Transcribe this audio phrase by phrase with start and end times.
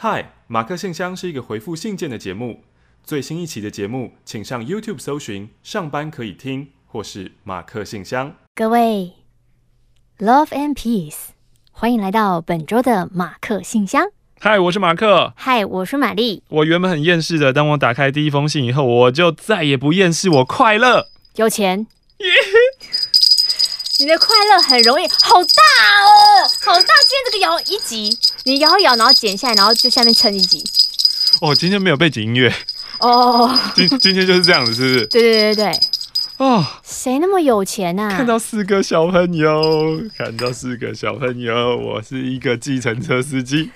[0.00, 2.62] 嗨，马克信箱是一个回复信件的节目。
[3.02, 8.36] 最新一期的节目，请上 YouTube 搜寻“上班可以听”或是“马克信箱”。
[8.54, 9.14] 各位
[10.20, 11.30] ，Love and Peace，
[11.72, 14.04] 欢迎来到本周的马克信箱。
[14.38, 15.32] 嗨，我是马克。
[15.34, 16.44] 嗨，我是玛丽。
[16.48, 21.08] 我原本很厌世的，当我打开第一封信以后，我就再也不厌世，我快乐。
[21.34, 21.88] 有钱。
[24.00, 25.62] 你的快乐很容易，好大
[26.06, 26.86] 哦，好大！
[27.04, 30.64] 今天这个摇一集，你摇一摇，然后剪下来，然后就下面撑一集。
[31.40, 32.52] 哦，今天没有背景音乐。
[33.00, 35.06] 哦，今今天就是这样子，是不是？
[35.06, 35.80] 对对对对。
[36.36, 38.08] 哦，谁那么有钱啊？
[38.08, 43.72] 看到四个小朋友，看到四个小朋友，我是一个计程车司机，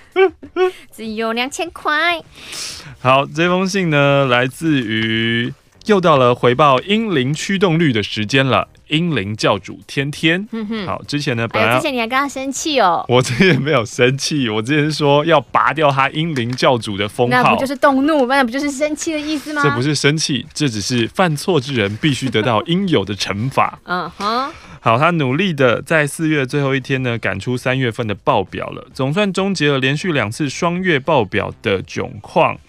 [0.95, 2.23] 只有两千块。
[3.01, 5.53] 好，这封信呢，来自于
[5.85, 8.67] 又到了回报英灵驱动率的时间了。
[8.89, 10.47] 英灵教主天天，
[10.85, 19.63] 好，之前呢，本来、哎、之前你还跟他生气哦，我之前没有生气，我之前说要拔掉他英灵教主的封号，那不就是动怒，那不就是生气的意思吗？
[19.63, 23.79] 这不是生气，这只是犯错之人必须得到应有的惩罚。
[23.85, 32.59] 嗯哼，好，他努力的在四月最后一天呢，赶出三月份的报表了，总算终结了连续两次双月报表的窘况。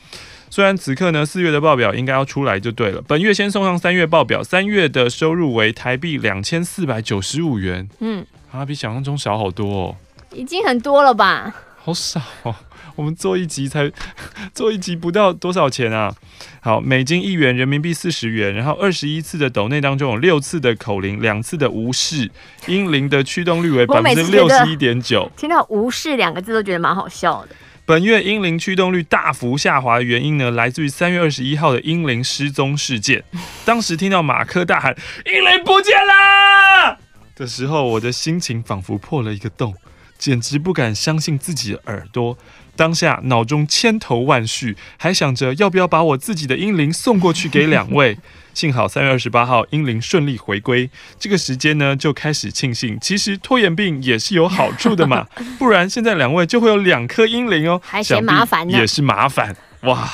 [0.55, 3.03] 虽然此刻呢，四月的报表应该要出来就对了。
[3.09, 7.89] 本月先送上三月报表，三月的收入为台币两千四百九十五元。
[7.99, 9.97] 嗯，啊，比想象中少好多哦。
[10.33, 11.53] 已经很多了吧？
[11.77, 12.55] 好少哦，
[12.95, 13.91] 我们做一集才
[14.55, 16.15] 做一集不到多少钱啊？
[16.61, 18.55] 好，美金一元，人民币四十元。
[18.55, 22.31] 然后二十一次的抖内当中有六次的口令，两次的无视。
[22.69, 25.29] 英灵的驱动率为百分之六十一点九。
[25.37, 27.57] 听到无视两个字都觉得蛮好笑的。
[27.87, 33.23] 本月英灵驱动率大幅下滑的原因呢，来自于三月二十一号的英灵失踪事件。
[33.67, 34.97] 当时听到马克大喊
[35.27, 36.97] “英灵不见啦”
[37.37, 39.75] 的时候，我的心情仿佛破了一个洞，
[40.17, 42.39] 简直不敢相信自己的耳朵。
[42.77, 48.19] 当下脑中千头万绪，还想着要不要把我自己的英灵送过去给两位。
[48.55, 55.27] 幸好三月二十八号英灵顺利回归，这个时间呢就开始庆幸，其实拖延病也是有好处的嘛，
[55.59, 60.09] 不然现在两位就会有两颗英灵哦，还嫌麻烦呢，也是麻烦哇。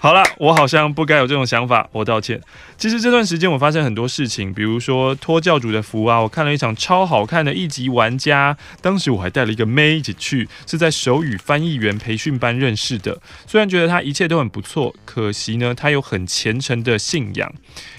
[0.00, 2.40] 好了，我好像不该有这种想法，我道歉。
[2.76, 13.20] 其实这段时间我发生很多事情，比如说托教主的福啊，我看了一场超好看的一级玩家，当时我还带了一个妹一起去，是在手语翻译员培训班认识的。
[13.46, 17.52] 虽然觉得他一切都很不错，可惜呢，他有很虔诚的信仰。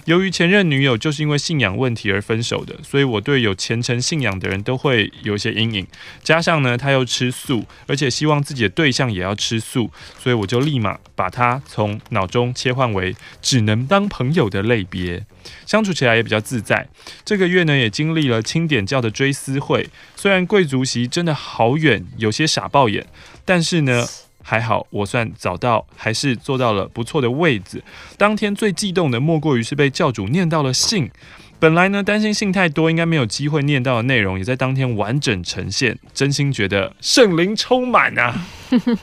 [0.10, 5.86] 由于前任女友就是因为信仰问题而分手的，所以我对有虔诚信仰的人都会有些阴影。
[6.24, 15.24] 加上呢，他又吃素，而且希望自己的对象也要吃素，所以我就立马把他从脑中切换为只能当朋友的类别，
[15.68, 16.88] 相处起来也比较自在。
[17.24, 23.06] 这个月呢，也经历了清点教的追思会，虽然贵族席真的好远，有些傻爆眼，
[23.46, 24.08] 但是呢，
[24.50, 27.84] 还好我算找到，还是坐到了不错的位置。
[28.18, 31.12] 当天最激动的莫过于是被教主念到了信。
[31.60, 36.00] 本来呢，担心信太多，应该没有机会念到的内容，也在当天完整呈现。
[36.16, 38.48] 真心觉得圣灵充满啊！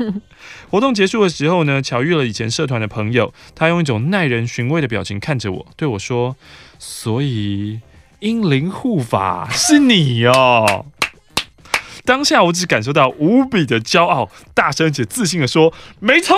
[0.68, 6.34] 活动结束的时候呢，巧遇了以前社团的朋友，他用一种耐人寻味的表情看着我，对我说
[6.80, 7.80] ：“所以
[8.18, 10.86] 英灵护法是你哦。”
[12.06, 16.36] 当下我只感受到无比的骄傲，大声且自信的说：“没错。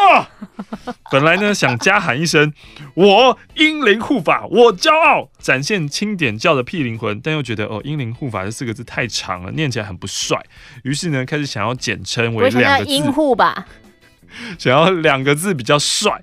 [1.12, 2.52] ”本来呢想加喊一声
[2.94, 10.42] “我英灵护法，我骄傲”，展现清点教的屁灵魂，但又觉得哦“英灵护法”这四个字太长了，念起来很不帅，
[10.82, 13.66] 于是呢开始想要简称为两个字“英护”吧，
[14.58, 16.22] 想要两个字比较帅。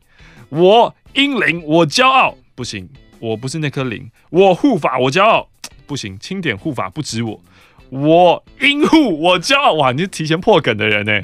[0.49, 2.89] 我英灵，我骄傲，不行，
[3.19, 5.47] 我不是那颗灵，我护法，我骄傲，
[5.85, 7.41] 不行，清点护法不止我。
[7.89, 9.73] 我拥护，我骄傲！
[9.73, 11.21] 哇，你是提前破梗的人呢。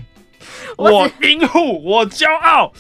[0.78, 2.72] 我拥护，我骄傲。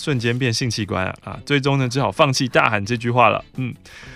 [0.00, 1.14] 瞬间变性器官啊！
[1.24, 3.44] 啊，最终呢，只好放弃大喊这句话了。
[3.56, 3.74] 嗯，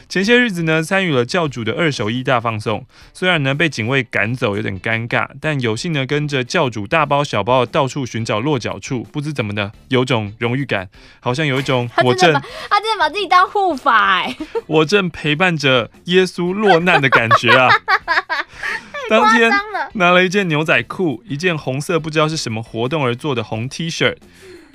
[0.09, 10.89] 前些日子呢，参与了教主的二手衣大放送，虽然呢被警卫赶走，有点尴尬，但有幸呢跟着教主大包小包的到处寻找落脚处，不知怎么的，有种荣誉感，
[11.21, 14.35] 好像有一种我正他真的把自己当护法哎，
[14.67, 17.69] 我正陪伴着耶稣落难的感觉啊。
[19.11, 19.53] 当天
[19.95, 24.17] 拿了一件牛仔裤，一件红色不知道是什么活动而做的红 T 恤，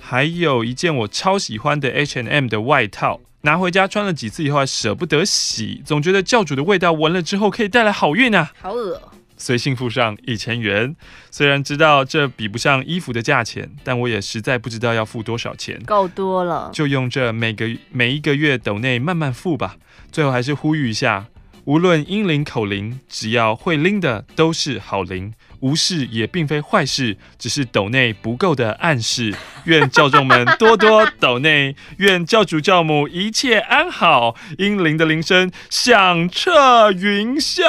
[0.09, 8.51] 还有一件我超喜欢的 H&M 的外套，拿回家穿了几次以后还舍不得洗，总觉得教主的味道闻了之后可以带来好运啊！
[8.59, 8.99] 好恶，
[9.37, 10.95] 随信附上一千元，
[11.29, 19.75] 虽然知道这比不上衣服的价钱，但我也实在不知道要付多少钱，够多了，就用这每个每一个月斗内慢慢付吧。
[20.11, 21.27] 最后还是呼吁一下。
[21.65, 25.31] 无论英灵口灵，只要会拎的都是好灵。
[25.61, 29.33] 无视也并非坏事，只是斗内不够的暗示。
[29.65, 37.61] 愿教众们多多斗内，愿教主教母一切安好，英灵的铃声响彻云霄。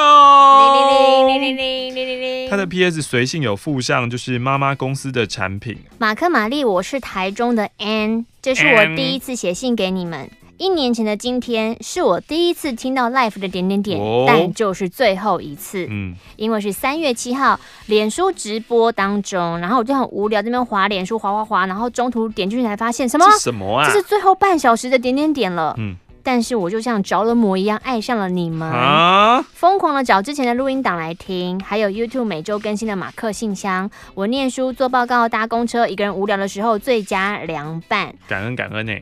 [1.26, 2.50] 铃铃铃铃铃铃铃铃。
[2.50, 5.78] 他的 PS 随信有附上，就是妈妈公司的产品。
[5.98, 10.30] 马克玛丽，我是台中的 Ann，这是我第一次写信给你们。
[10.60, 15.86] 一年前的今天是我第一次听到 Life 的点点点，哦、但就是最后一次。
[15.88, 23.24] 嗯，因为是三月七号，脸书直播当中，然后我就很无聊，这边滑脸书滑滑滑，然后中途点进去才发现什么？
[23.38, 23.86] 什么啊？
[23.86, 25.74] 这是最后半小时的点点点了。
[25.78, 33.90] 嗯，但是我就像着了魔一样爱上了你们，啊、疯狂的找之前的录音档来听，还有 YouTube 每周更新的马克信箱。
[34.14, 38.14] 我念书、做报告、搭公车，一个人无聊的时候最佳凉拌。
[38.28, 38.92] 感恩感恩呢。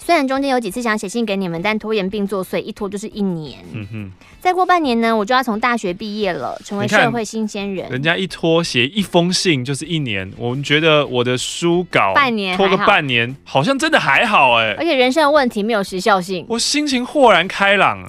[0.00, 3.58] 虽然中间有几次想写信给你们，但拖延病作祟，一拖就是一年。
[3.74, 4.10] 嗯哼，
[4.40, 7.90] 再过半年呢，我就要从大学毕业了，成为社会新鲜人。
[7.90, 14.74] 人家一拖写一封信就是一年，我们觉得我的书稿半年拖个半年，好像真的还好哎。
[14.78, 18.08] 而且人生的问题没有时效性，我心情豁然开朗。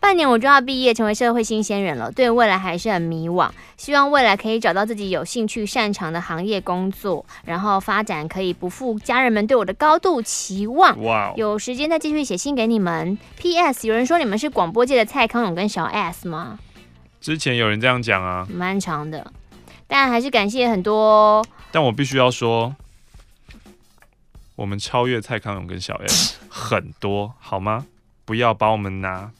[0.00, 3.50] 半年我就要毕业，成为社会新鲜人了，对未来还是很迷惘。
[3.76, 11.02] 希望未来可以找到自己有兴趣、擅长的行业工作，然后发展可以不负家人们对我的高度期望。
[11.02, 11.36] 哇 Wow！
[11.36, 13.18] 有时间再继续写信给你们。
[13.36, 13.86] P.S.
[13.88, 16.58] 有人说你们是广播界的蔡康永跟小 S 吗？
[17.20, 19.32] 之前有人这样讲啊，蛮长的，
[19.88, 21.44] 但还是感谢很多。
[21.72, 22.74] 但我必须要说，
[24.54, 27.86] 我们超越蔡康永跟小 S 很多，好吗？
[28.24, 29.30] 不要把我们拿。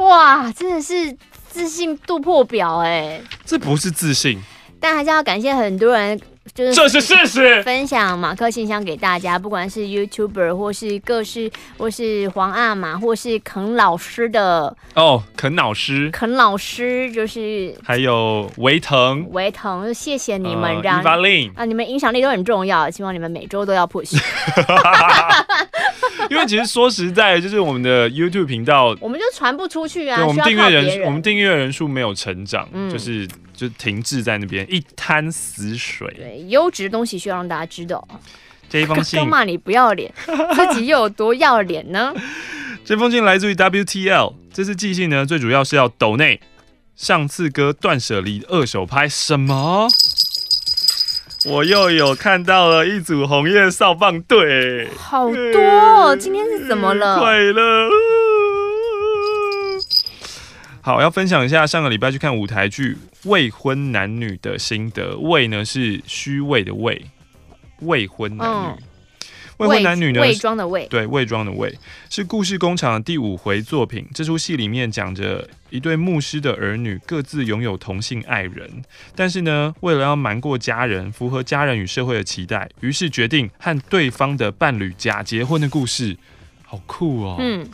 [0.00, 1.14] 哇，真的是
[1.48, 3.20] 自信度破表哎！
[3.44, 4.40] 这不是自信，
[4.80, 6.18] 但还是要感谢很多人，
[6.54, 7.62] 就是这是事实。
[7.62, 21.16] 分享马克信箱给大家，不管是 YouTuber 或是各式，或是皇阿玛，或是肯老师的哦，肯老师，肯老师就是还有维腾，维腾，谢谢你们让，让啊，
[21.56, 24.18] 啊，你们影响力都很重要，希望你们每周都要 push。
[26.28, 30.24] 因为其实说实在，就是我们的 YouTube 频道，我们就传不出去啊。
[30.24, 33.26] 我们订阅人，我们订阅人数没有成长，嗯、就是
[33.60, 36.10] 就停滞在那边，一滩死水。
[36.16, 38.08] 对，优质的东西需要让大家知道。
[38.70, 42.14] 这一封信，都骂你不要脸， 自己又有多要脸呢？
[42.86, 46.40] 这封信来自于 WTL，这次寄信呢，最主要是要抖内
[46.96, 49.86] 上次歌断舍离二手拍什么？
[51.44, 55.60] 我又有看到了一组红叶扫棒队，好多！
[55.60, 57.18] 哦今天是怎么了？
[57.18, 57.90] 快乐。
[60.90, 62.94] 好，要分享一下上个礼拜去看舞台剧
[63.30, 65.16] 《未婚男女》的心得。
[65.18, 67.06] 未呢是虚伪的未，
[67.82, 68.66] 未婚男女。
[68.70, 68.78] 嗯
[69.58, 70.20] 未婚男女呢？
[70.22, 71.78] 伪装的伪，对，伪装的伪
[72.08, 74.04] 是故事工厂的第五回作品。
[74.12, 78.82] 这出戏里面讲着一对牧师的儿女各自拥有同性爱人，
[79.14, 86.16] 但是呢，为了要瞒过家人，符合家人与社会的期待，于是决定和对方的伴侣假结婚的故事，
[86.64, 87.36] 好酷哦！
[87.38, 87.68] 嗯。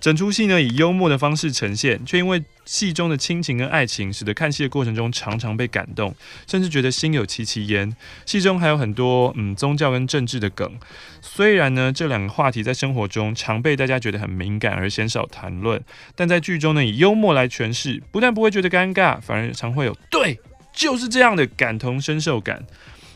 [0.00, 6.14] 整出戏呢，以幽默的方式呈现，却因为戏中的亲情跟爱情，使得看戏的过程中常常被感动，
[6.46, 7.94] 甚至觉得心有戚戚焉。
[8.24, 10.72] 戏中还有很多嗯宗教跟政治的梗，
[11.20, 15.82] 虽然呢这两个话题在生活中常被大家觉得很敏感而鲜少谈论，
[16.16, 20.40] 但在剧中呢以幽默来诠释，不但不会觉得尴尬，反而常会有对
[20.72, 22.64] 就是这样的感同身受感。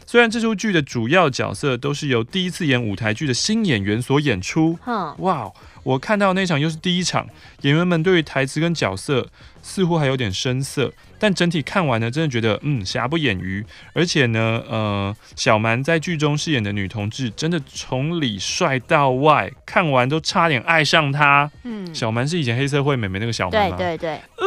[0.06, 5.52] 虽然这出剧的主要角色都是由第一次演舞台剧的新演员所演出，哇！Wow,
[5.84, 7.28] 我看到那场又是第一场，
[7.62, 9.28] 演员们对于台词跟角色
[9.62, 13.64] 似乎还有点生涩，但整体看完呢，真的觉得嗯瑕不掩瑜。
[13.92, 21.50] 而且呢，呃，小蛮在剧中饰演的女同志真的从里帅到外，看完都差点爱上她。
[21.62, 23.76] 嗯，小蛮是以前黑社会美眉那个小蛮吗？
[23.76, 24.44] 对对对，呃，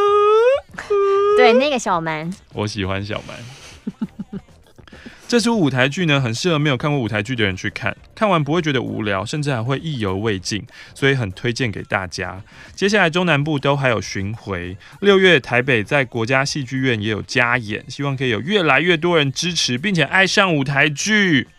[1.37, 3.37] 对 那个小蛮，我喜欢小蛮。
[5.27, 10.65] 这出舞台剧呢，很适合没有看过舞台剧的人去看，看完不会觉得无聊，甚至还会意犹未尽，
[10.95, 12.41] 所以很推荐给大家。
[12.73, 21.49] 接下来中南部都还有巡回，六月台北在国家戏剧院也有加演，希望可以有越来越多人支持，并且爱上舞台剧。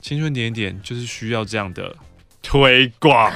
[0.00, 1.94] 青春点点就是需要这样的
[2.42, 3.30] 推广。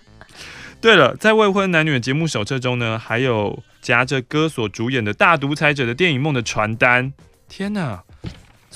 [0.80, 7.12] 对了，在未婚男女的节目手册中呢，还有夹着歌所主演的大独裁者的电影梦的传单。
[7.48, 8.04] 天哪！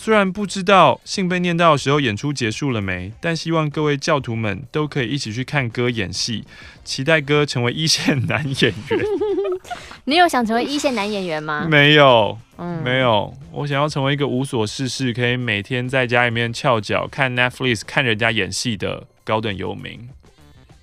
[0.04, 6.44] 虽然不知道信被念到的时候演出结束了没，但希望各位教徒们都可以一起去看哥演戏，
[6.82, 9.00] 期待哥成为一线男演员。
[10.06, 11.68] 你有想成为一线男演员吗？
[11.70, 13.32] 没有，嗯，没有。
[13.52, 20.08] 我想要成为一个无所事事，可以每天在家里面翘脚看 Netflix 看人家演戏的高等游民。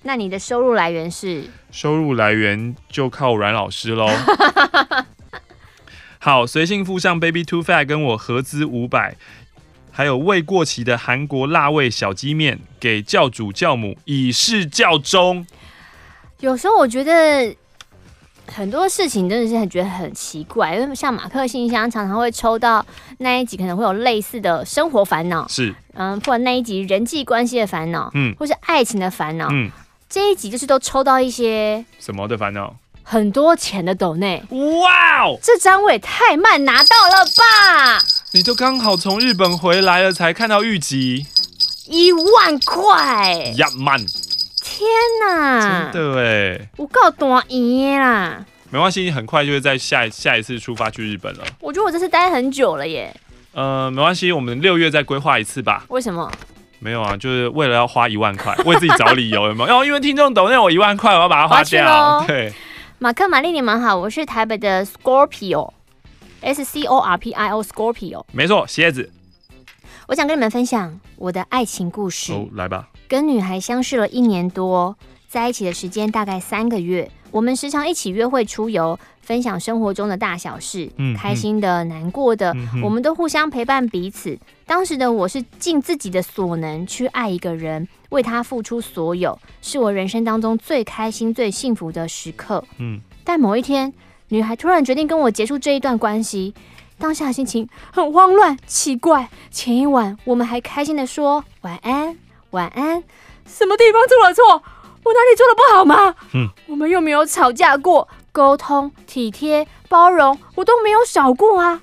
[0.02, 1.44] 那你的收入来源是？
[1.70, 4.08] 收入来源就靠阮老师喽。
[6.20, 9.16] 好，随性附上 Baby Too Fat 跟我合资五百，
[9.90, 15.46] 还有未过期的韩国辣味小鸡面，给教主教母以示教忠。
[16.40, 17.56] 有时候我觉得。
[18.52, 22.84] 很多事情真的是很觉得很奇怪，因为像马克信箱常常会抽到
[23.18, 29.70] 那一集，可能会有类似的生活烦恼，是，嗯，或者那一集人际关系的烦恼，嗯，或是爱情的烦恼，嗯，
[30.08, 32.74] 这一集就是都抽到一些什么的烦恼？
[33.02, 37.98] 很多钱的斗内，哇哦，这张我也太慢拿到了吧？
[38.32, 41.26] 你都刚好从日本回来了才看到预集，
[41.86, 43.98] 一万块，呀慢。
[44.62, 44.88] 天
[45.26, 45.90] 呐！
[45.92, 48.44] 真的哎，我够多赢啦！
[48.70, 51.44] 没关系，你很快就会在下下一次出发去日本了。
[51.58, 53.14] 我觉得我这次待很久了耶。
[53.52, 55.84] 呃，没关系，我们六月再规划一次吧。
[55.88, 56.30] 为什么？
[56.78, 59.84] 没有啊，就是为了要花一万块，为自己找理由，有没有？
[59.84, 62.24] 因为听众抖内我一万块，我要把它花掉。
[62.26, 62.50] 对，
[63.02, 68.26] 马克玛丽，你们好，我是台北的 Scorpio，S C O R P I O Scorpio。
[68.30, 69.10] 没错，蝎子。
[70.06, 72.34] 我想跟你们分享我的爱情故事。
[72.34, 72.90] 哦，来吧。
[73.08, 74.94] 跟女孩相识了一年多，
[75.26, 77.10] 在一起的时间大概三个月。
[77.30, 84.38] 我们时常一起约会出游，分享生活中的大小事，嗯、开心的、难过的，嗯、我们都互相陪伴彼此。
[84.66, 92.64] 当时的我是尽自己的所能去爱一个人，为他付出所有，是我人生当中最开心、最幸福的时刻。
[92.78, 93.92] 嗯，但某一天，
[94.28, 96.54] 女孩突然决定跟我结束这一段关系，
[96.98, 99.28] 当下心情很慌乱、奇怪。
[99.50, 102.16] 前一晚我们还开心的说晚安。
[102.50, 103.04] 晚安，
[103.46, 104.62] 什么地方做了错？
[105.02, 106.14] 我哪里做的不好吗？
[106.34, 111.82] 嗯，我们又没有吵架过，沟通、体贴、包容，我都没有少过啊。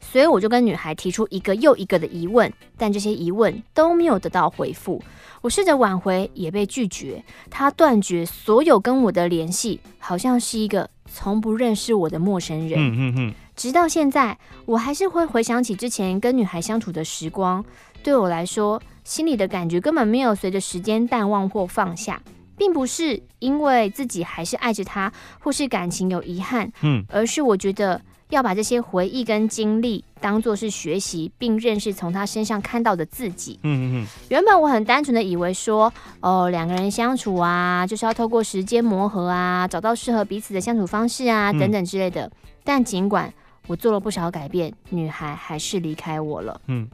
[0.00, 5.02] 所以我就跟女孩提出一个又一个的疑问，但这些疑问都没有得到回复。
[5.42, 7.22] 我试着挽回，也被拒绝。
[7.50, 12.80] 她断绝所有跟我的联系，好像是一个从不认识我的陌生人。
[12.80, 13.34] 嗯嗯嗯。
[13.54, 17.62] 直到现在，我还是会回想起之前跟女孩相处的时光。
[18.02, 22.20] 对我来说，心里的感觉根本没有随着时间淡忘或放下，
[22.58, 27.98] 并不是因为自己还是爱着他，或是感情有遗憾，嗯，而是我觉得
[28.28, 33.58] 要把这些回忆跟经历当作是学习，并认识从他身上看到的自己。
[33.62, 34.06] 嗯嗯嗯。
[34.28, 42.30] 原本我很单纯的以为说，哦，两个人相处啊，就是要透过时间磨合啊，找到适合彼此的相处方式啊，等等之类的。
[42.62, 43.32] 但尽管
[43.68, 46.60] 我做了不少改变，女孩还是离开我了。
[46.66, 46.86] 嗯。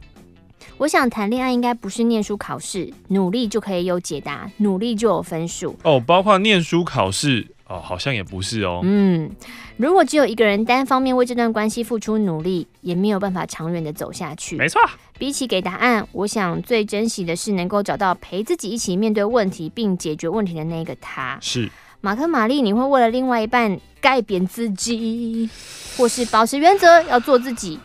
[0.77, 5.99] 我想谈恋爱应该不是念书考试，努力就可以有解答，努力就有分数哦。
[5.99, 8.81] 包括念书考试哦，好像也不是哦。
[8.83, 9.31] 嗯，
[9.77, 14.55] 如果只有一个人单方面为这段关系付出努力，也没有办法长远的走下去。
[14.55, 14.81] 没错，
[15.17, 21.37] 比起给答案，我想最珍惜的是能够找到陪自己一起面对问题并解决问题的那个他。
[21.41, 21.69] 是
[22.01, 25.49] 马克玛丽，你会为了另外一半改变自己，
[25.97, 27.79] 或是保持原则要做自己？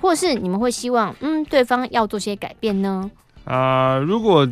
[0.00, 3.10] 或是你们会希望，嗯，对方要做些改变呢？
[3.44, 4.48] 啊、呃，如果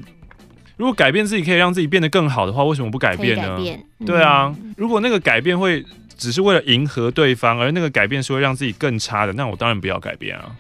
[0.76, 3.58] 如果改变自己可以让自己变得更好的话，为什么不改变呢？
[4.06, 5.84] 对啊，如果那个改变会
[6.16, 10.56] 只是为了迎合对方，而那个改变是会让自己更差的，那我当然不要改变啊。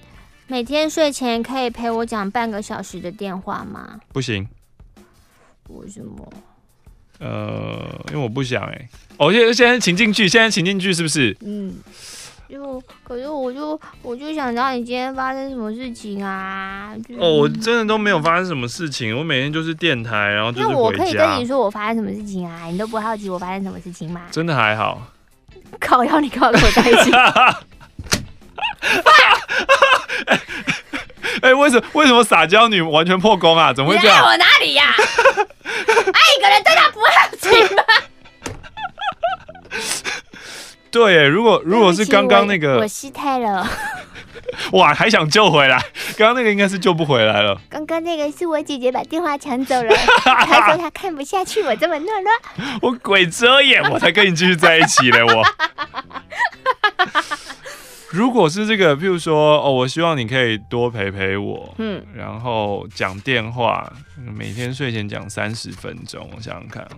[0.46, 4.00] 每天睡前可以陪我讲半个小时的电话吗？
[4.12, 4.48] 不行。
[5.68, 6.32] 为什么？
[7.20, 8.88] 呃，因为我不想哎、欸。
[9.18, 11.36] 哦，现现在情境剧，现在情境剧是不是？
[11.40, 11.74] 嗯。
[12.48, 16.94] 就可是我就我就想知道你今天发生什么事情啊？
[17.18, 20.78] 哦，我真的都没有发生什么事情，我每天就是电台，然后就是回家。
[20.78, 22.64] 那我可以跟你说我发生什么事情啊？
[22.66, 24.22] 你都不好奇我发生什么事情吗？
[24.30, 25.02] 真的还好。
[25.78, 27.10] 靠要，你干嘛跟我在一起？
[31.40, 33.72] 哎、欸，为什么为什么撒娇女完全破功啊？
[33.72, 34.16] 怎么会这样？
[34.16, 34.96] 爱我哪里呀、啊？
[40.90, 43.66] 对，如果如果是刚刚那个，我失态了。
[44.72, 45.78] 哇，还想救回来？
[46.16, 47.60] 刚刚那个应该是救不回来了。
[47.68, 52.32] 刚刚那个是我姐姐把电话抢走了， 她说她看不下去我这么懦弱。
[52.80, 55.22] 我鬼遮眼，我才跟你继续在一起嘞！
[55.22, 55.44] 我。
[58.10, 66.88] 如果是这个，譬如说，哦，我希望你可以多陪陪我，嗯，然后讲电话，每天睡前讲三十分钟，我想想看。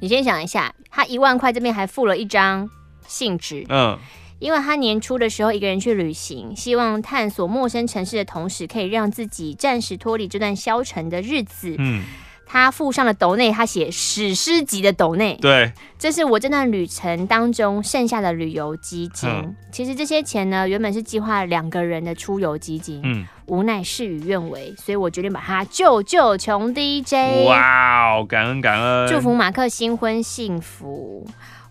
[0.00, 2.70] 你先想一下，他一万块这边还附了一张。
[3.08, 3.98] 性质，嗯，
[4.38, 11.74] 因为他年初的时候一个人去旅行，希望探索陌生城市的同时，可以让自己暂时脱离这段消沉的日子。
[11.78, 12.04] 嗯，
[12.46, 19.28] 他附上了斗内，他写史诗级的斗内，对，这是我这段旅程当中剩下的旅游基金。
[19.28, 27.46] 嗯、其实这些钱呢，原本是计划两个人的出游基金，嗯，无奈事与愿违，所以我决定把它救救穷 DJ。
[27.46, 31.26] 哇哦，感恩感恩，祝福马克新婚幸福。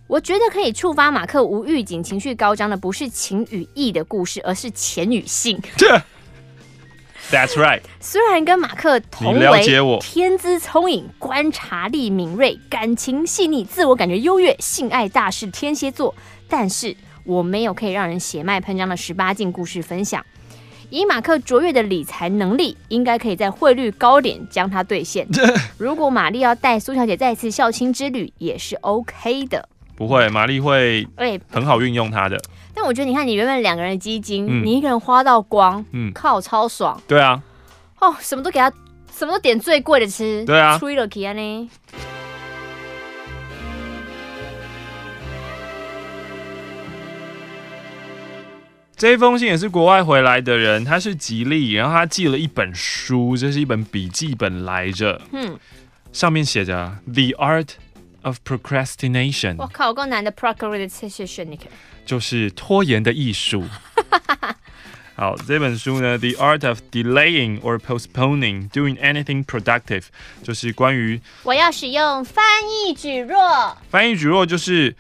[0.08, 5.62] 我觉得可以触发马克无预警、情绪高涨的，不是情与义的故事，而是钱与性。
[7.30, 7.82] That's right。
[8.00, 16.16] 虽然跟马克同为天资聪颖、观察力敏锐、感情细腻、自我感觉优越、性爱大师天蝎座，
[16.48, 16.96] 但是
[17.26, 20.26] 我没有可以让人血脉喷张的十八禁故事分享。
[20.90, 25.28] 以马克卓越的理财能力，应该可以在汇率高点将它兑现。
[25.78, 29.68] 如果玛丽要带苏小姐再次孝亲之旅，也是 OK 的。
[29.98, 31.08] 不会，玛丽会
[31.50, 32.40] 很好运用它的。
[32.76, 37.02] 但我觉得，你看，你原本两个人的基金，嗯、你一个人花到光，嗯，靠，超爽。
[37.08, 37.42] 对啊。
[38.00, 38.72] 哦，什么都给他，
[39.12, 40.46] 什么都点最贵的吃。
[40.46, 40.78] 对啊。
[40.78, 41.70] 吹了气呢。
[48.96, 55.20] 这一封信也是国外回来的人，他是吉利，然后他寄了一本书，这是一本笔记本来着。
[55.32, 55.58] 嗯。
[56.14, 57.70] 上面写着 The Art
[58.27, 59.57] of Procrastination。
[59.59, 61.59] 我靠，够难的 Procrastination。
[62.05, 63.65] 就是拖延的艺术。
[65.15, 70.03] 好，这本书呢，《The Art of Delaying or Postponing Doing Anything Productive》，
[70.43, 73.77] 就是关于我要使用翻译蒟蒻。
[73.91, 74.97] 翻译蒟蒻就是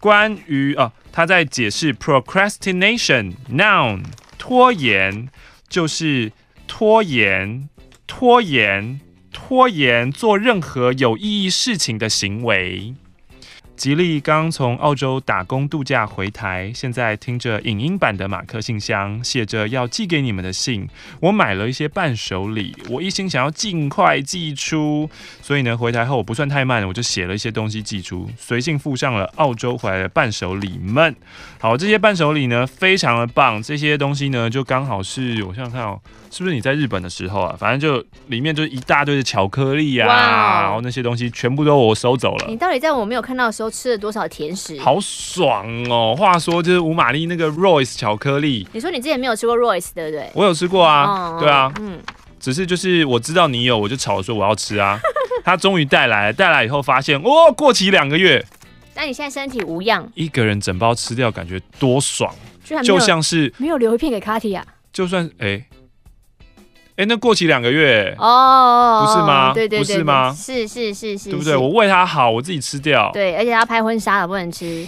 [0.00, 4.02] 关于哦，他在解释 procrastination noun
[4.38, 5.28] 拖延，
[5.68, 6.32] 就是
[6.66, 7.68] 拖延、
[8.06, 8.98] 拖延、
[9.47, 12.95] 拖延做任何有意义事情的行为。
[13.75, 20.89] 吉利刚从澳洲打工度假回台，现在听着影音版的马克信箱，写着要寄给你们的信。
[21.19, 25.07] 我买了一些伴手礼，我一心想要尽快寄出，
[25.43, 31.15] 所以呢，回台后我不算太慢，我就写了一些东西寄出，随信附上了澳洲回来的伴手礼们。
[31.59, 36.01] 好，这些伴手礼呢，非常的棒，这些东西呢，就刚好是我想想看哦。
[36.35, 37.55] 是不是你在日本的时候啊？
[37.57, 42.47] 反正就里面就是一大堆的巧克力啊，哇然后那些东西全部都我收走了。
[42.49, 44.77] 你到底在我没有看到的时候吃了多少甜食？
[44.81, 46.13] 好爽哦！
[46.17, 50.29] 话说就是五玛丽那个 Royce 巧克力，你说你之前没有吃过 Royce 对不对？
[50.33, 52.01] 我有吃过啊，哦、对啊，嗯，
[52.37, 54.99] 只是就是我知道你有，我就吵着说我要吃啊。
[55.45, 58.45] 他终于带来了，带来以后发现哦，过期两个月。
[58.93, 60.05] 那你现在身体无恙？
[60.15, 62.35] 一个人整包吃掉，感觉多爽，
[62.83, 64.65] 就像是没有留一片给 Katy 啊。
[64.91, 65.47] 就算哎。
[65.47, 65.65] 欸
[66.97, 69.53] 哎、欸，那过期两个月哦，不是吗？
[69.53, 70.33] 对对对，不是吗？
[70.33, 71.55] 是是是是，对不对？
[71.57, 73.11] 我为他好，我自己吃掉。
[73.13, 74.87] 对，而且他拍婚纱了，不能吃。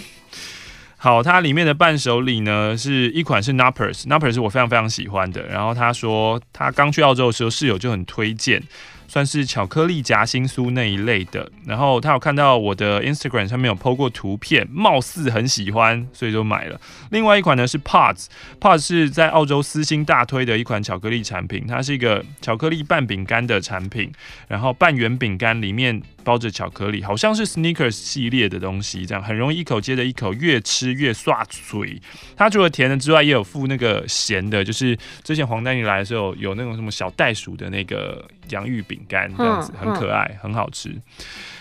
[0.96, 5.42] 好，它里面的伴手礼呢，是一款是 Nappers，Nappers 是我非常非常喜欢的。
[5.46, 8.60] 然后他说，他刚去澳洲的时候，室友就很推荐。
[9.08, 16.80] 算是巧克力夹心酥那一类的，然后他有看到我的 Instagram 上面有 po 过图片，貌似很喜欢，所以就买了。
[17.10, 24.12] 另外一款呢是 Pods，Pods 是在澳洲私心大推的一款巧克力产品，它是一个巧克力半饼干的产品，
[24.46, 31.98] 然后半圆饼干里面包着巧克力，好像是 Snickers 系列的东西，这样很容易一口接着一口，越吃越刷嘴。
[32.36, 40.94] 它除了甜的之外，也有附那个咸的，就是之前黄丹妮来的时候有那种什么小袋鼠的那个洋芋饼干，这样子很可爱，很好吃。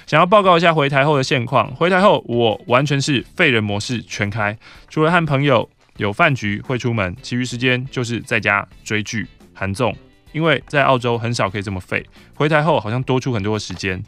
[0.06, 4.58] 想要报告一下回台后的现况，回台后我完全是废人模式全开，
[4.90, 9.96] 除了和朋友有饭局会出门，其余时间就是在家追剧、韩综。
[10.34, 14.04] 因为在澳洲很少可以这么废，回台后好像多出很多的时间。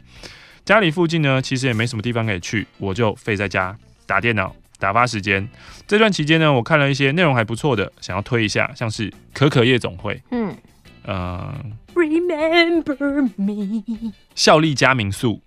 [0.64, 5.48] 家里附近呢，其实也没什么地方可以去，我就废在家打电脑打发时间。
[5.86, 10.56] 这段期间呢，我看了一些内容还不错的，想要推一下，像是《可可夜总会》，嗯，
[11.02, 11.52] 呃
[11.94, 15.40] ，Remember Me，孝利家民宿，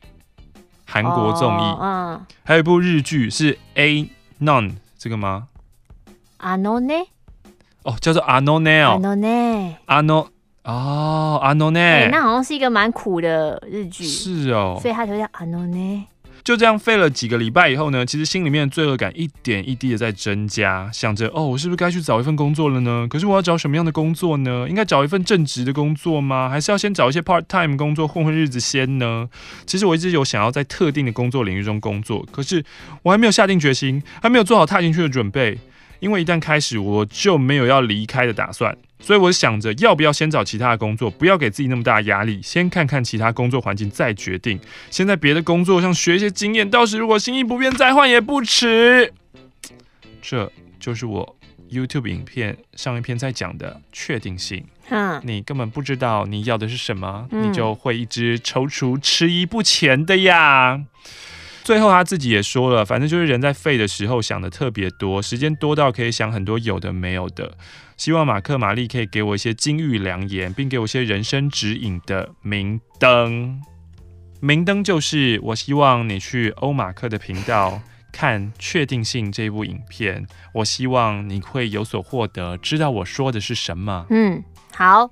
[0.86, 4.10] 韩国综艺，嗯，还有一部日剧是 A
[4.42, 5.48] None 这个吗？
[6.38, 6.94] 阿诺呢？
[7.84, 9.76] 哦，叫做阿诺呢哦，阿诺呢？
[9.86, 10.33] 阿诺。
[10.64, 11.80] 哦，阿诺呢？
[12.10, 14.06] 那好像是一个蛮苦的日剧。
[14.06, 16.06] 是哦，所以他就叫阿诺呢。
[16.44, 23.08] 就这样废了几个礼拜以后呢，其实心里面的罪恶感一点一滴的在增加，想着哦，我是不是该去找一份工作了呢？
[23.10, 24.66] 可是我要找什么样的工作呢？
[24.68, 26.50] 应该找一份正职的工作吗？
[26.50, 29.30] 还是要先找一些 part time 工作混混日子先呢？
[29.66, 32.62] 其实我一直有想要在特定的工作领域中工作，可是
[33.04, 35.58] 我还没有下定决心，还没有做好踏进去的准备。
[36.00, 44.60] 因为一旦开始，我就没有要离开的打算，所以我想着要不要先找其他的工作，不要给自己那么大的压力，先看看其他工作环境再决定。
[44.90, 49.14] 先在别的工作上学一些经验，到时如果心意不变再换也不迟。
[50.22, 51.36] 这就是我
[51.70, 54.66] YouTube 影片上一篇在讲的确定性。
[54.90, 60.82] 嗯，你根本不知道你要的是什么，你就会一直踌躇迟疑不前的呀。
[61.64, 67.58] 最后他自己也说了，反正就是人在废的时候想的特别多，时间多到可以想很多有的没有的。
[67.96, 73.62] 希望马克玛丽可以给我一些金玉良言，并给我一些人生指引的明灯。
[74.42, 84.06] 明灯就是我希望你去欧马克的频道看《确定性》这部影片，我希望你会有所获得，知道我说的是什么。
[84.10, 85.12] 嗯，好。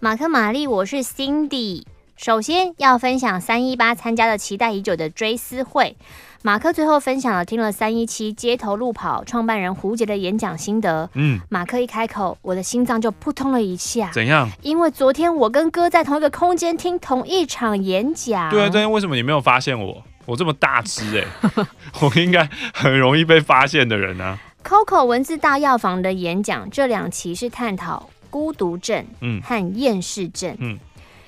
[0.00, 1.84] 马克玛丽，我是 Cindy。
[2.22, 5.96] 首先要分享三一八参加了期待已久的追思会。
[6.42, 11.08] 马克最后分享了听了三一七街头路跑创办人胡杰的演讲心得。
[11.14, 14.10] 嗯，马克一开口，我的心脏就扑通了一下。
[14.12, 14.46] 怎样？
[14.60, 18.50] 因为昨天我跟哥在同一个空间听同一场演讲。
[18.50, 20.04] 对啊，对啊，为什么你没有发现我？
[20.26, 21.66] 我这么大只哎、欸，
[22.06, 24.38] 我应该很容易被发现的人啊。
[24.62, 30.78] Coco 文字大药房的演讲，这两期是探讨孤独症，嗯，和厌世症，嗯。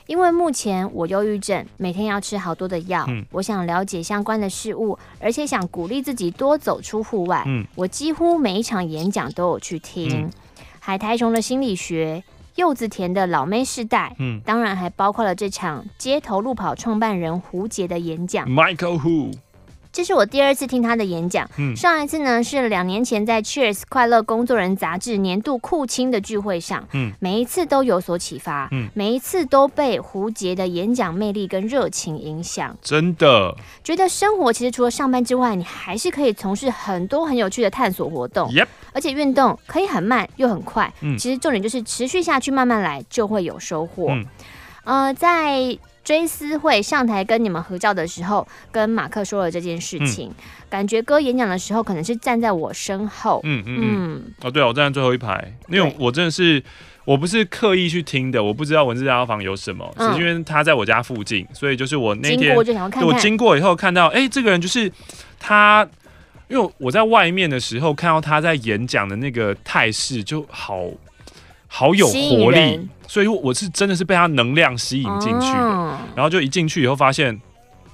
[0.07, 3.05] 因为目前我忧郁症，每天要吃好多的药。
[3.09, 7.43] 嗯，我想了解相关的事物，而且想鼓励自己多走出户外。
[7.47, 10.11] 嗯，我几乎每一场演讲都有去听。
[10.12, 10.31] 嗯，
[10.81, 12.23] 海苔熊的心理学，
[12.57, 14.15] 柚子田的老妹世代。
[14.19, 18.49] 嗯，当然还包括了这场街头路跑创办人胡杰的演讲。
[18.49, 19.33] Michael Who。
[19.92, 33.55] 这是我第二次听他的演讲，嗯，上一次呢是两年前在 Cheers 快乐工作人杂志年度酷青的聚会上，嗯，每一次都有所启发，嗯，每一次都被胡杰的演讲魅力跟热情影响，真的。
[33.85, 44.24] 觉得生活其实除了上班之外，你还是可以从事很多很有趣的探索活动，Yep，而且运动可以很慢又很快，嗯，其实重点就是持续下去，慢慢来就会有收获，嗯，
[44.85, 45.76] 呃，在。
[46.05, 50.29] 追思会上台跟你们合照的时候，跟马克说了这件事情。
[50.29, 53.41] 嗯、感觉哥演讲的时候，可能是站在我身后。
[53.45, 54.23] 嗯嗯嗯。
[54.43, 56.62] 哦，对啊，我站在最后一排，因为我真的是
[57.05, 64.91] 我不是刻意去听的，我不知道文字大药房有什么，嗯、是因为他在我家附近，所以就是我那天我经过以后看到，哎、欸，这个人就是
[65.38, 65.88] 他，
[66.49, 70.85] 因为我在外面的时候看到他在演讲的那个态势就好。
[71.75, 77.41] 好有活力，所以我是真的是被他能量吸引进去的，哦、然后就一进去以后发现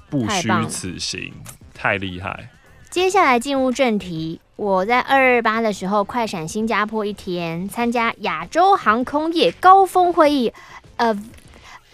[0.09, 1.31] 不虚此行，
[1.73, 2.49] 太厉害。
[2.89, 10.51] 接下来进入正题，我在二二八的时候快闪新加坡一天，参加亚洲航空业高峰会议，
[10.97, 11.17] 呃，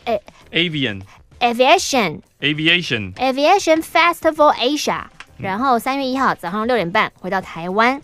[0.05, 0.21] 诶
[0.51, 1.01] ，Avian。
[1.37, 5.03] Aviation Aviation Aviation Festival Asia，
[5.37, 8.01] 然后三月一号早上六点半回到台湾。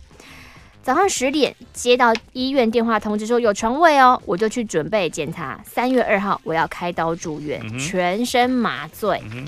[0.83, 5.61] 早上十点接到医院电话通知说有床位哦，我就去准备检查。
[5.63, 9.47] 三月二号我要开刀住院，嗯、全身麻醉，嗯、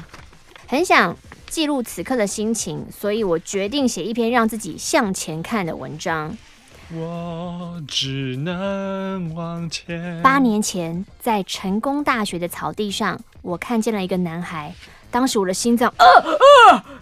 [0.67, 1.15] 很想
[1.47, 6.37] 记录此刻的心情，所以我决定写一篇让自己向前看的文章。
[6.93, 10.21] 我只能往前。
[10.21, 14.71] 八年前在成功大学的草地上，我看见了一个男孩，
[15.09, 16.05] 当时我的心脏呃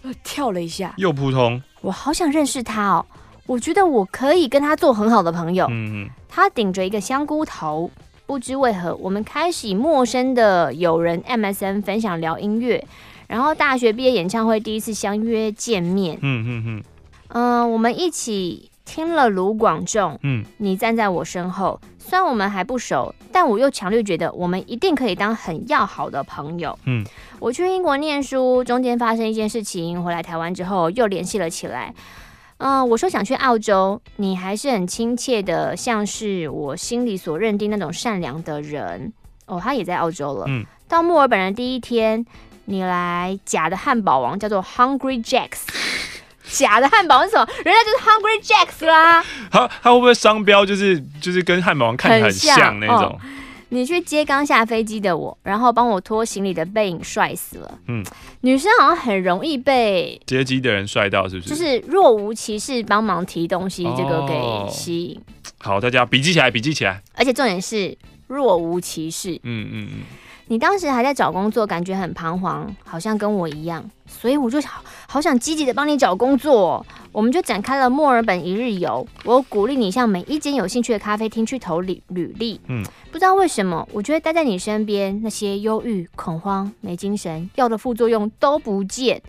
[0.03, 1.61] 呃跳了一下，又扑通。
[1.81, 3.05] 我好想认识他哦。
[3.51, 5.67] 我觉得我可以跟他做很好的朋友。
[5.69, 7.91] 嗯，他顶着一个香菇头，
[8.25, 12.81] 不知为何，我们开始以陌生的友人 MSN 分享聊音乐，
[13.27, 16.17] 然后大学毕业演唱会第一次相约见面。
[16.21, 16.83] 嗯嗯嗯。
[17.33, 20.17] 嗯，我们一起听了卢广仲。
[20.23, 26.79] 嗯，你站在我身后，虽然我们还不熟，但我又强烈觉得我们一定可以当很要好的朋友。
[26.85, 27.03] 嗯，
[27.41, 31.93] 我去英国念书，中间发生一件事情，回来台湾之后又联系了起来。
[32.63, 39.11] 嗯、呃，我说想去澳洲，你还是很亲切的，像是我心里所认定那种善良的人。
[39.47, 40.45] 哦，他也在澳洲了。
[40.47, 42.23] 嗯，到墨尔本的第一天，
[42.65, 45.63] 你来假的汉堡王叫做 Hungry Jacks，
[46.51, 47.45] 假的汉堡王是什么？
[47.65, 49.25] 人家就是 Hungry Jacks 啦。
[49.49, 53.19] 他他会不会商标就是就是跟汉堡王看起来很像那种？
[53.71, 57.79] 哦你去接刚下飞机的我，然后帮我拖行李的背影帅死了。
[57.87, 58.03] 嗯，
[58.41, 61.49] 女生好像很容易被接机的人帅到，是不是？
[61.49, 65.17] 就是若无其事帮忙提东西，这个给吸引。
[65.17, 65.21] 哦、
[65.59, 67.01] 好，大家笔记起来，笔记起来。
[67.13, 67.97] 而且重点是
[68.31, 69.35] 若无其事。
[69.43, 69.99] 嗯嗯嗯。
[70.47, 76.85] 你当时还在找工作，感觉很彷徨，好像跟我一样，所以我就好好想积极的帮你找工作。
[77.13, 82.59] 我们就展开了墨尔本一日游，我鼓励你向每一间有兴趣的咖啡厅去投履履历。
[82.67, 89.21] 嗯，不知道为什么，我觉得待在你身边，那些忧郁、恐慌、没精神、药的副作用都不见。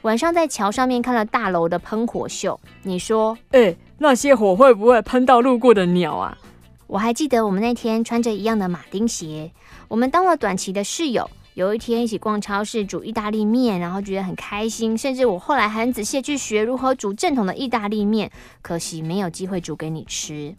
[0.00, 6.38] 晚上在桥上面看了大楼的喷火秀，你说，哎、欸，那些火会不会喷到路过的鸟啊？
[6.86, 9.50] 我还记得我们那天穿着一样的马丁鞋。
[9.88, 14.96] 我们当了短期的室友，有一天一起逛超市煮意大利面，然后觉得很开心。
[14.96, 20.54] 甚至我后来很仔细去学如何煮正统的意大利面，可惜没有机会煮给你吃。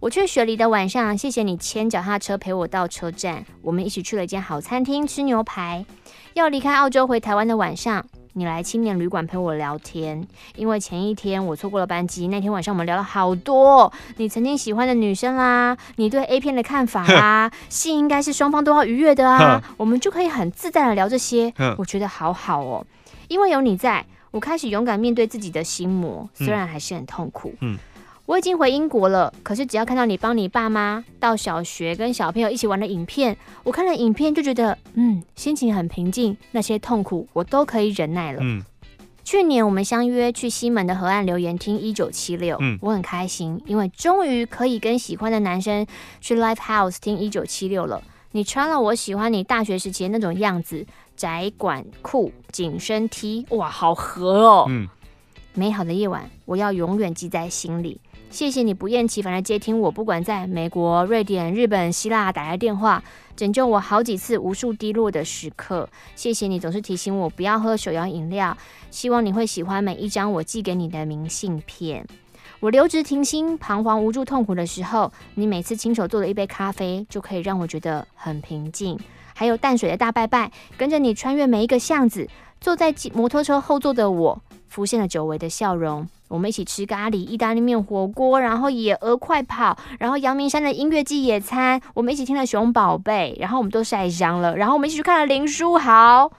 [0.00, 5.84] 我去雪梨的晚上，谢谢你牵脚踏车陪我到车站，我们一起去了一间好餐厅吃牛排。
[6.32, 8.06] 要离开澳洲回台湾的晚上。
[8.34, 12.28] 你来青年旅馆陪我聊天，因为前一天我错过了班机。
[12.28, 21.52] 那天晚上我们聊了好多，你曾经喜欢的女生啦，你对 A 片的看法啦，性应该是双方都要愉悦的啊，我们就可以很自在的聊这些。
[21.76, 22.86] 我觉得好好哦，
[23.26, 27.52] 因为有你在，我开始勇敢面对自己的心魔，虽然还是很痛苦。
[27.60, 27.76] 嗯，
[28.30, 38.38] 我已经回英国了，可是只要看到你帮你爸妈到小学跟小朋友一起玩的影片，我看了影片就觉得，嗯，心情很平静，那些痛苦我都可以忍耐了。
[38.40, 38.62] 嗯。
[39.24, 45.84] 去年我们相约去西门的河岸留言听一九七六，我很开心，因为终于可以跟喜欢的男生
[46.20, 48.00] 去 Live House 听一九七六了。
[48.30, 54.66] 你穿了我喜欢你大学时期的那种样子，窄管裤、紧身 T，哇，好合哦。
[54.68, 54.88] 嗯，
[55.54, 58.00] 美好的夜晚，我要永远记在心里。
[58.30, 63.02] 谢谢你不厌其烦的接听我，不管在美国、瑞典、日本、希腊打来电话，
[63.34, 65.88] 拯救我好几次无数低落的时刻。
[66.14, 68.56] 谢谢你总是提醒我不要喝手摇饮料。
[68.90, 72.06] 希望你会喜欢每一张我寄给你的明信片。
[72.60, 78.96] 我留职停薪、彷徨无助、痛苦的时候，你每次亲手做的一杯咖啡就可以让我觉得很平静。
[79.34, 82.28] 还有淡水的大拜拜，跟着你穿越每一个巷子，
[82.60, 84.40] 坐在摩托车后座的我，
[84.70, 86.08] 浮现了久违的笑容。
[86.28, 91.80] 我们一起吃咖喱、意大利面、火锅，然后野鹅快跑，然后阳明山的音乐季野餐。
[91.92, 94.56] 我们一起听了熊宝贝，然后我们都晒伤了。
[94.56, 96.30] 然后我们一起去看了林书豪。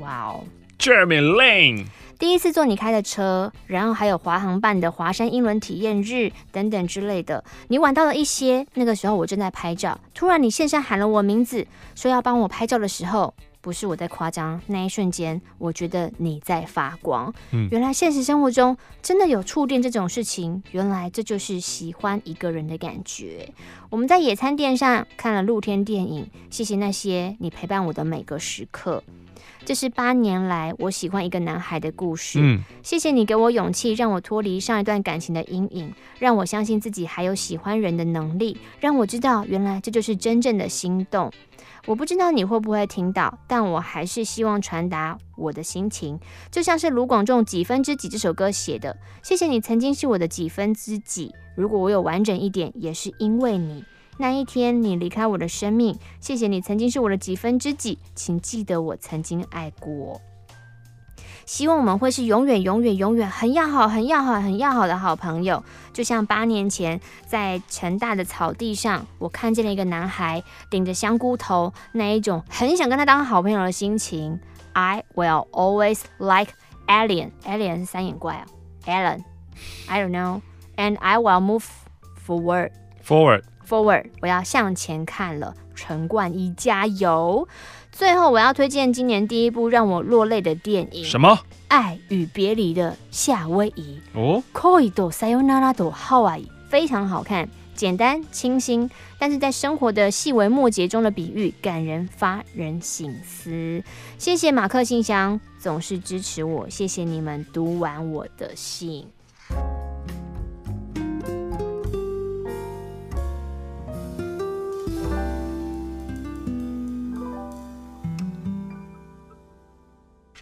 [0.00, 0.44] 哇哦
[0.78, 1.86] ，Jeremy Lin，
[2.18, 7.42] 第一次坐你开的车，然后还有华航办的华山英伦体验日等等之类的。
[7.68, 13.32] 你晚到了一些，那个时候我正在拍照，突然你线上喊了我名字，说要帮我拍照的时候。
[13.60, 17.32] 不是我在夸张，那一瞬间，我觉得你在发光。
[17.50, 23.52] 嗯，原来现实生活中真的有触电这种事情，原来这就是喜欢一个人的感觉。
[23.90, 29.02] 我们在野餐垫上看了露天电影，谢谢那些你陪伴我的每个时刻。
[29.64, 32.38] 这是八年来我喜欢一个男孩的故事。
[32.40, 41.30] 嗯，谢谢你给我勇气，让我脱离上一段感情的阴影，让我相信自己还有喜欢人的能力，让我知道原来这就是真正的心动。
[41.88, 46.20] 我不知道你会不会听到，但我还是希望传达我的心情，
[46.50, 48.94] 就像是卢广仲《几分之几》这首歌写的。
[49.22, 53.82] 谢谢你曾经是我的几分之几，如果我有完整一点，也是因为你。
[54.18, 60.20] 那一天你离开我的生命，谢谢你曾经是我的几分之几，请记得我曾经爱过。
[61.48, 65.64] 希望我们会是永远、永远、永远很要好、很要好、很要好的好朋友。
[65.94, 74.38] 就像八年前在成大的草地上，我看见了一个男孩顶着香菇头，那一种很想跟他当好朋友的心情。
[74.74, 76.52] I will always like
[76.86, 77.30] Alien.
[77.46, 78.44] Alien 是三眼怪啊。
[78.84, 79.24] Alan,
[79.88, 80.42] I don't know.
[80.76, 81.64] And I will move
[82.26, 82.72] forward.
[83.02, 83.44] Forward.
[83.66, 84.10] Forward.
[84.20, 85.54] 我要向前看了。
[85.74, 87.46] 陈冠一加油！
[87.98, 91.04] 最后，我要推荐今年第一部让我落泪的电影。
[91.04, 91.30] 什么？
[91.66, 93.98] 《爱与别离》的夏威夷。
[94.14, 94.40] 哦。
[94.54, 103.82] Koi do sayonara do Hawaii，非常好看，简单清新，但是在生活的细微末节中的比喻，感人发人省思。
[104.16, 106.70] 谢谢马克信箱，总是支持我。
[106.70, 109.08] 谢谢你们读完我的信。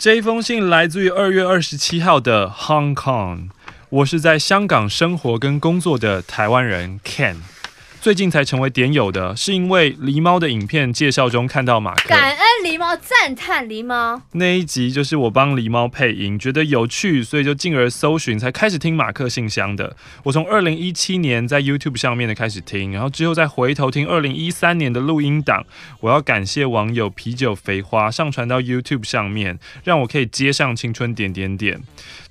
[0.07, 3.49] 这一封信来自于二月二十七号的 Hong Kong，
[3.89, 7.39] 我是在香港生活跟工作的台湾人 Ken。
[8.01, 12.15] 最近才成为点友的，是因为狸猫的影片介绍中看到马克，
[12.67, 14.21] 狸猫，赞叹狸猫。
[14.33, 19.97] 那一集就是我帮狸猫配音，觉得有趣，所以就进而搜寻，才开始听马克信箱的。
[20.25, 25.65] 我从二零一七年在 YouTube 上面的开始听，然后之后再回头听二零一三年的录音档。
[26.01, 31.81] 我要感谢网友啤酒肥花上传到 YouTube 上面，让我可以接上青春点点点。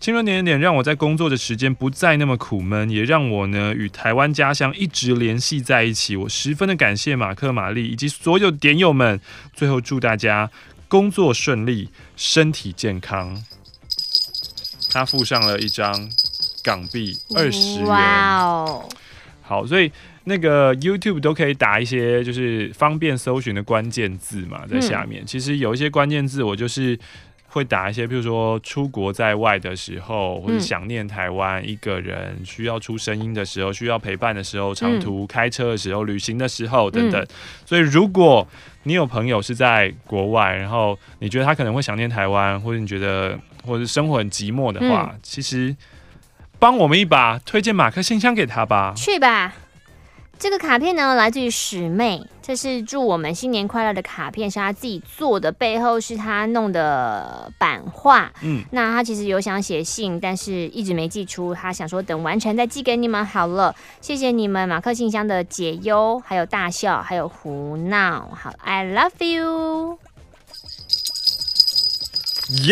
[0.02, 9.22] 青春点点点让我在工作的时间不再那么苦闷，也让我呢与台湾家乡一直联系在一起，我十分的感谢马克、玛丽以及所有点友们。
[9.54, 10.25] 最后祝大家
[10.88, 13.44] 工作顺利，身体健康。
[14.92, 16.10] 他附上了一张
[16.64, 17.86] 港币二十元。
[17.86, 18.90] 哇哦！
[19.42, 19.92] 好，所以
[20.24, 25.24] 那个 YouTube 都可以打一些就是方便搜寻的关键字嘛，在下面。
[25.24, 26.98] 嗯、其实有一些关键字，我就是。
[27.48, 37.28] 会打一些，比如说出国在外的时候，或者想念台湾一个人，需要出声音的时候，需要陪伴的时候，长途开车的时候，旅行的时候等等。
[37.66, 38.46] 所以，如果
[38.88, 45.76] 你有朋友是在国外，然后你觉得他可能会想念台湾，或者你觉得或者生活很寂寞的话，其实
[46.60, 48.94] 帮我们一把，推荐马克信箱给他吧。
[48.96, 49.54] 去吧。
[50.38, 58.32] 这个卡片呢，来自于史妹，这是祝我们新年快乐的卡片，是她自己做的，背后是她弄的版画。
[58.42, 61.54] 嗯，那她其实有想写信，但是一直没寄出。
[61.54, 63.74] 她想说等完成再寄给你们好了。
[64.02, 68.30] 谢谢你们马克信箱的解忧，还有大笑，还有胡闹。
[68.36, 69.98] 好，I love you。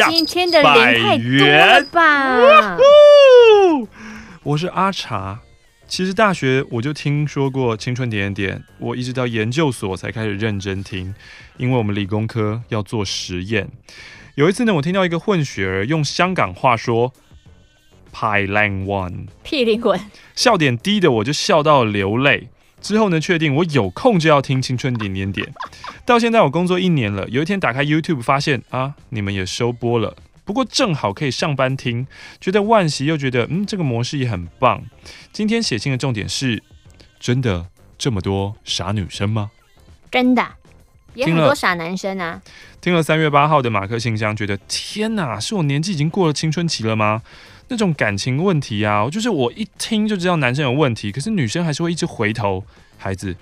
[0.10, 2.78] 今天的零太多了吧？
[4.44, 5.40] 我是阿茶。
[5.94, 11.14] 其实大学我就听说过《青春点点点》，我一直到研究所才开始认真听，
[11.58, 13.70] 因为我们理工科要做实验。
[14.34, 17.14] 有一次呢，我听到一个混血儿用香港话说
[18.12, 20.00] “派 lang one”，屁灵魂，
[20.34, 22.48] 笑点低的我就笑到流泪。
[22.82, 25.46] 之后呢，确定我有空就要听《青春点点点》。
[26.04, 30.16] 到现在我工作一年了，有一天打开 YouTube 发现啊，你们也收播了。
[30.46, 32.06] 不过正好可以上班听，
[32.42, 34.84] 觉得万喜又觉得嗯，这个模式也很棒。
[35.32, 36.62] 今天写信的重点是：
[37.20, 39.52] 真的这么多傻女生吗？
[40.12, 40.46] 真的，
[41.16, 42.42] 也很多傻男生啊。
[42.82, 47.22] 听了三月八号的马克信箱，觉得天哪，是我年纪已经过了青春期了吗？
[47.70, 52.66] 那种感情问题啊，就是我一听就知道男生有问题，可是女生还是会一直回头。
[52.98, 53.36] 孩子，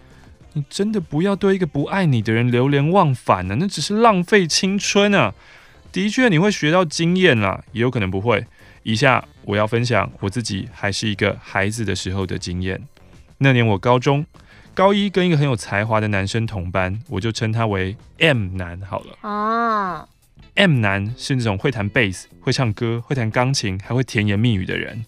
[0.54, 5.34] 你真的不要对一个不爱你的人流连忘返呢、啊，那只是浪费青春啊。
[5.92, 8.46] 的确，你会学到经验啦，也有可能不会。
[8.84, 12.82] 以下我要分享我自己还是一个孩子的时候的经验。
[13.40, 14.26] 那年我高中
[14.74, 19.18] 高一，跟一个很有才华的男生同班，我就称他为 M 男好了。
[19.22, 20.08] 啊
[20.56, 25.06] ，M 男是那种会弹贝斯、会唱歌、会弹钢琴，还会甜言蜜语的人。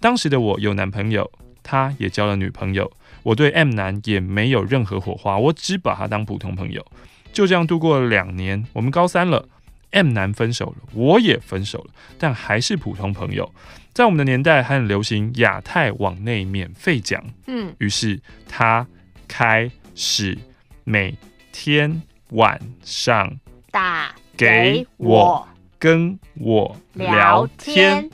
[0.00, 1.30] 当时的我有男朋友，
[1.62, 6.84] 他也交了女朋友，我对 M 男也没有任何火花，我只把他当普通朋友。
[7.32, 9.48] 就这样度过了两年，我们高三了。
[9.90, 13.52] M 男分手了，我也分手了，但还是普通朋友。
[13.92, 17.24] 在我们的年代，还很流行亚太网内免费讲。
[17.46, 18.86] 嗯，于是他
[19.26, 20.36] 开始
[20.84, 21.16] 每
[21.50, 23.38] 天晚上
[23.70, 28.10] 打给我，跟我聊天。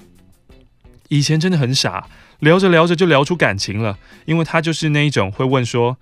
[1.09, 2.09] 以前真的很傻，
[2.39, 5.99] 聊着聊着就聊出感情了，因为他就是那一种会问说：“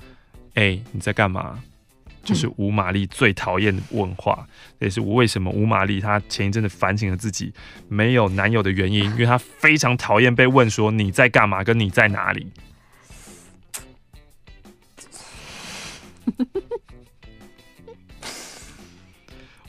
[0.54, 1.62] 哎，你在干嘛？”
[2.22, 4.46] 就是吴玛丽最讨厌的问话，
[4.78, 7.52] 也是为什么吴玛丽她前一阵子反省了自己
[7.88, 12.52] 没有男友的原因，因为她非常讨厌被问说你在干嘛，跟你在哪里。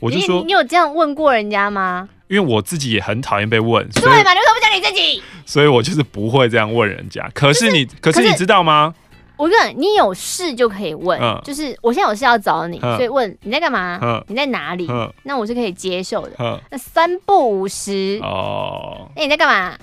[0.00, 2.08] 我就说，你有这样问过人家吗？
[2.26, 4.10] 因为我自己也很讨厌被问，对嘛？
[4.10, 5.22] 你为什么不讲你自己？
[5.46, 7.30] 所以我就是不会这样问人家。
[7.34, 8.94] 可是你，可是你知道吗？
[9.42, 16.30] 我跟你，你有事就可以问，嗯、就是我现在有事要找你，嗯、所以问你在干嘛，嗯、你在哪里，嗯、那我是可以接受的。
[16.38, 19.76] 嗯、那三不五时哦，哎、欸，你在干嘛？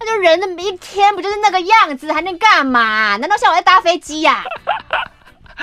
[0.00, 3.16] 那就人的一天不就是那个样子，还能干嘛？
[3.18, 5.62] 难道像我在搭飞机呀、啊？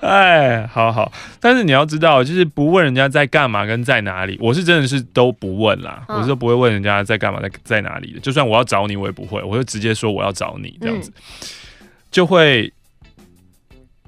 [0.00, 8.20] 哎，好好，但是你要知道，就是不问人家在干嘛跟在哪里，我是真的是都不问啦，嗯、我是都不会问人家在干嘛在在哪里的。
[8.20, 11.10] 就算我要找你，我也不会，我就直接说我要找你这样子。
[11.16, 11.48] 嗯
[12.12, 12.72] 就会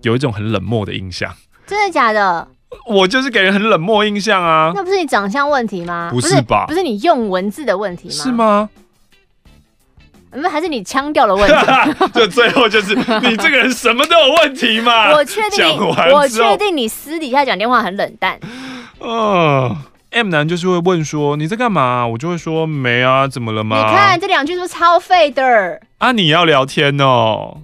[0.02, 1.34] 有一种很冷漠的印象，
[1.66, 2.46] 真的假的？
[2.86, 4.72] 我就是给人很冷漠印象啊！
[4.74, 6.10] 那不是你长相问题吗？
[6.12, 6.66] 不是吧？
[6.68, 8.14] 不是你用文字的问题吗？
[8.14, 8.68] 是吗？
[10.36, 12.08] 那还是你腔调的问题？
[12.12, 15.12] 就最后就是 你这个人什么都有问题嘛？
[15.14, 15.78] 我确定，
[16.12, 18.38] 我确定你私底下讲电话很冷淡。
[19.00, 19.76] 嗯
[20.10, 22.04] ，M 男就是会问说你在干嘛？
[22.04, 23.76] 我就会说没啊，怎么了吗？
[23.76, 25.80] 你看这两句是不是超废的？
[25.98, 27.58] 啊，你要聊天哦。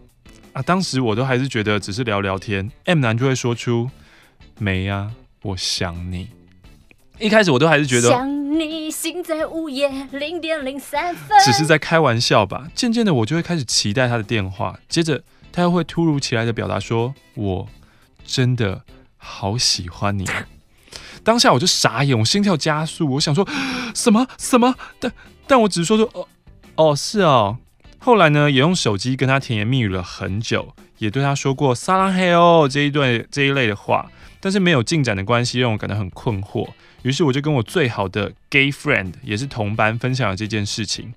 [0.52, 3.90] 啊，当时我都还是觉得只是聊聊天，M 男就会说出
[4.58, 6.28] “没呀，我想你”。
[7.20, 12.68] 一开始我都还是觉得想你，心在午夜零点零三分，只是在开玩笑吧。
[12.74, 17.68] 渐渐的，我就会开始期待他的电话，接着他又会突如其来的表达说：“我
[18.24, 18.82] 真的
[19.18, 20.26] 好喜欢你。”
[21.22, 23.46] 当下我就傻眼，我心跳加速，我想说
[23.94, 24.74] 什么什么？
[24.98, 25.12] 但
[25.46, 26.26] 但我只是说说哦
[26.74, 27.58] 哦，是哦。
[28.02, 34.10] 后来呢，也用手机跟他甜言蜜语了很久，也对他说过“撒拉嘿哦”这一段这一类的话，
[34.40, 36.66] 但是没有进展的关系让我感到很困惑。
[37.02, 41.12] 于是我就跟我最好的 gay friend，也是同班，分享了这件事情。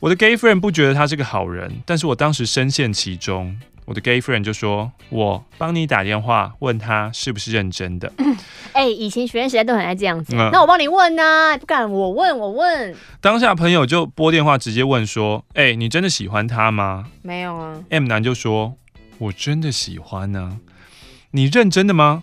[0.00, 3.58] 我的 gay friend 不觉得他是个好人，但是我当时深陷其中。
[3.90, 8.12] 我的 gay friend 就说：“我帮你打电话问他是不是认真的。
[8.18, 8.36] 嗯”
[8.72, 10.32] 哎、欸，以前学生时代都很爱这样子。
[10.36, 11.58] 嗯、那我帮你问呢、啊？
[11.58, 12.94] 不敢，我问，我问。
[13.20, 17.82] 当下朋友就拨电话直接问说：“哎、欸，你真的喜欢他吗？”没有啊。
[17.88, 18.76] M 男就说
[19.18, 20.56] ：“我真的喜欢呢、啊。
[21.32, 22.22] 你认真的吗？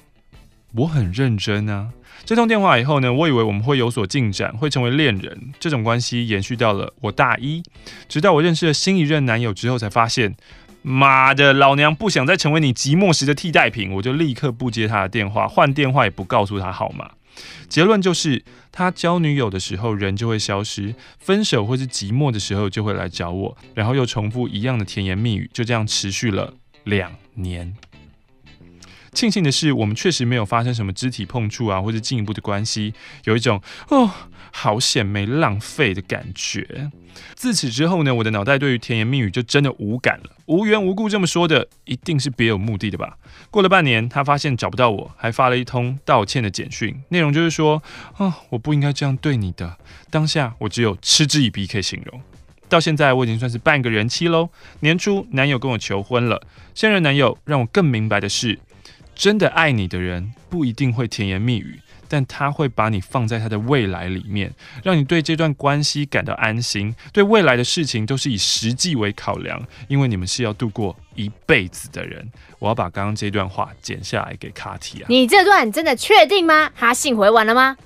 [0.73, 1.89] 我很认真啊。”
[2.23, 5.51] 这通电话以后呢，我以为我们会有所进展，会成为恋人。
[5.59, 7.61] 这种关系延续到了我大一，
[8.07, 10.33] 直到我认识了新一任男友之后，才发现。
[10.89, 17.11] 妈的，老娘不想再成为你寂寞时的替代品，我就立刻不接他的电话，换电话也不告诉他号码。
[17.67, 26.53] 结论就是，他交女友的时候人就会消失，分手或是寂寞的时候就会来找我，然后又重复一样的甜言蜜语，就这样持续了
[26.85, 27.75] 两年。
[29.11, 32.93] 庆幸的是，我们确实没有发生什么肢体碰触啊，或者进一步的关系，
[33.25, 34.09] 有一种哦，
[34.53, 36.89] 好险没浪费的感觉。
[37.35, 40.31] 自此之后呢，我的脑袋对于甜言蜜语就真的无感了。
[40.45, 43.17] 无缘无故这么说的，一定是别有目的的吧？
[43.51, 47.81] 过了半年，他发现找不到我，还发了一通道歉的简讯，内容就是说
[48.13, 49.77] 啊、哦，我不应该这样对你的。
[50.09, 52.21] 当下我只有嗤之以鼻可以形容。
[52.69, 54.49] 到现在我已经算是半个人妻喽。
[54.81, 56.41] 年初男友跟我求婚了，
[56.73, 58.59] 现任男友让我更明白的是，
[59.15, 61.79] 真的爱你的人不一定会甜言蜜语。
[62.07, 64.53] 但他会把你放在他的未来里面，
[64.83, 72.29] 让你对这段关系感到安心，对未来的事情都是以实际为考量，因为你们是要度过一辈子的人。
[72.59, 75.05] 我要把刚刚这段话剪下来给卡提亚。
[75.09, 76.71] 你这段真的确定吗？
[76.75, 77.77] 他信回完了吗？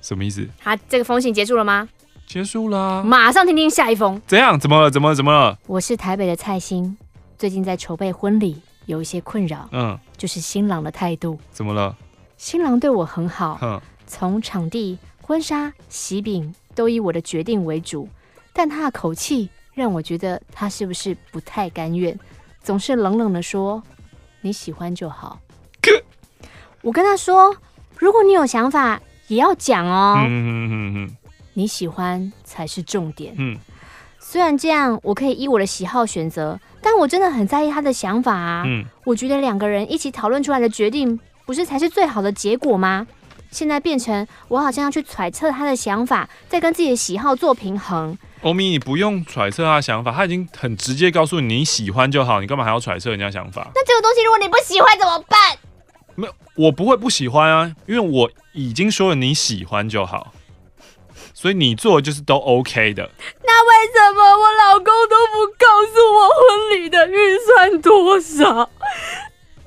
[0.00, 0.48] 什么意思？
[0.58, 1.88] 他这个封信结束了吗？
[2.26, 3.02] 结束了。
[3.02, 4.20] 马上听听下一封。
[4.26, 4.58] 怎样？
[4.58, 4.90] 怎么了？
[4.90, 5.14] 怎么了？
[5.14, 5.58] 怎么了？
[5.66, 6.96] 我是台北的蔡欣，
[7.38, 9.68] 最近在筹备婚礼，有一些困扰。
[9.72, 11.38] 嗯，就是新郎的态度。
[11.50, 11.96] 怎么了？
[12.36, 18.08] 新郎对我很好，从场地、婚纱、喜饼都以我的决定为主，
[18.52, 22.18] 但他的口气让我觉得他是不是不太甘愿，
[22.62, 23.82] 总是冷冷的说
[24.42, 25.40] ：“你喜欢就好。”
[26.82, 27.56] 我跟他说
[27.98, 30.18] ：“如果你有想法，也要讲哦。
[31.54, 33.34] 你喜欢才是重点。
[34.20, 38.64] 虽然这样，我可以依我的喜好选择，但我真的很在意他的想法啊。
[39.04, 43.06] 我觉得两个人一起讨论出来的决定。”不是才是最好的结果吗？
[43.52, 48.18] 现在变成我好像要去揣测他的想法，再跟自己的喜好做平衡。
[48.42, 53.70] 欧米，你不用揣测他的想法，他已经很直接告诉你，你喜欢就好，你干嘛还要揣测人家想法？
[53.74, 55.38] 那这个东西如果你不喜欢怎么办？
[56.16, 60.32] 没有，我不会不喜欢啊，因为我已经说了你喜欢就好，
[61.32, 63.08] 所以你做的就是都 OK 的。
[63.44, 68.68] 那为什么我老公都不告诉我婚礼的预算多少？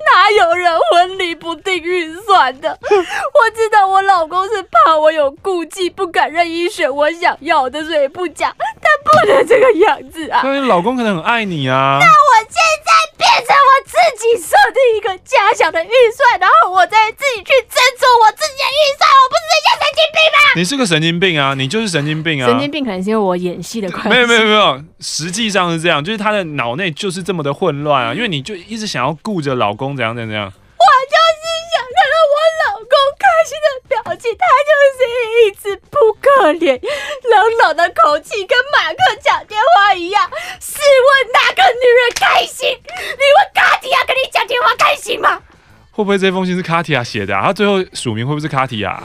[0.06, 2.70] 哪有人婚礼不定预算的？
[2.80, 8.54] 我知道我老公是怕我有顾忌，不敢任意选我想要的，所以不讲。
[8.58, 10.40] 但不能这个样子啊！
[10.42, 11.98] 那你老公可能很爱你啊。
[12.00, 12.90] 那我现在
[13.20, 20.38] 变成我自己设定一个假想的预算，然后我再自己去斟酌我自己的预算，我不是一个神经病吗？
[20.56, 21.54] 你是个神经病啊！
[21.54, 22.48] 你就是神经病啊！
[22.48, 24.08] 神经病可能是因为我演戏的关系。
[24.08, 28.14] 没有没有没有，实际上是这样，就是他的脑内就是这么的混乱啊！
[28.14, 29.94] 因为你就一直想要顾着老公。
[29.94, 30.46] 怎样怎样怎样？
[30.46, 31.16] 我就
[34.02, 35.00] 表情，他就是
[35.46, 36.80] 一直不可怜，
[37.30, 40.30] 冷冷的口气跟马克讲电话一样。
[40.60, 42.68] 试问哪个女人开心？
[42.70, 45.40] 你问卡提亚跟你讲电话开心吗？
[45.92, 47.46] 会不会这封信是卡提亚写的啊？
[47.46, 49.02] 他最后署名会不会是卡提亚？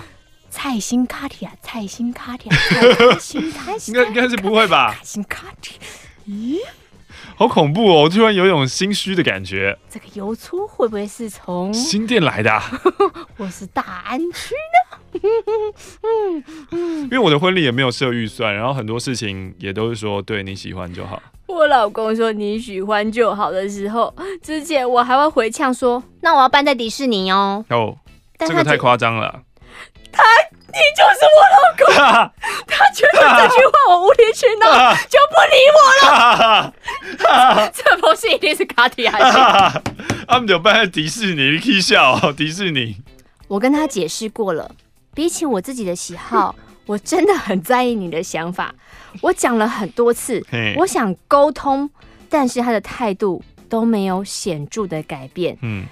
[0.50, 4.96] 蔡心卡提亚，蔡心卡提亚，蔡心卡提亚，应该应该是不会吧？
[4.98, 5.80] 蔡心卡提，
[6.28, 6.60] 咦？
[7.38, 8.04] 好恐怖哦！
[8.04, 9.78] 我突然有一种心虚的感觉。
[9.90, 12.64] 这个邮戳会不会是从新店来的啊？
[13.38, 14.56] 我是大安区
[15.14, 15.22] 呢？
[17.04, 21.22] 因为我的婚礼也没有设预算，然后很多事情也都是说对你喜欢就好。
[21.48, 27.98] 我老公说你喜欢就好的时候，之前我还会回呛说：“那我要办在迪士尼哦。”哦，
[28.40, 29.42] 这个太夸张了。
[30.12, 30.24] 他。
[30.76, 31.88] 你就是我老公，
[32.68, 34.68] 他觉得这句话我无理取闹，
[35.08, 36.74] 就不理我了。
[37.74, 39.38] 这不是一定是卡提还是。
[40.28, 42.98] 他们有办在迪士尼，你可以笑哦，迪士尼。
[43.48, 44.70] 我跟他解释过了，
[45.14, 46.54] 比起我自己的喜好，
[46.86, 48.76] 我真的很在意你的想法。
[49.22, 50.46] 我讲了很多次，
[50.78, 51.90] 我想沟通，
[52.30, 55.58] 但是他的态度都没有显著的改变。
[55.62, 55.86] 嗯，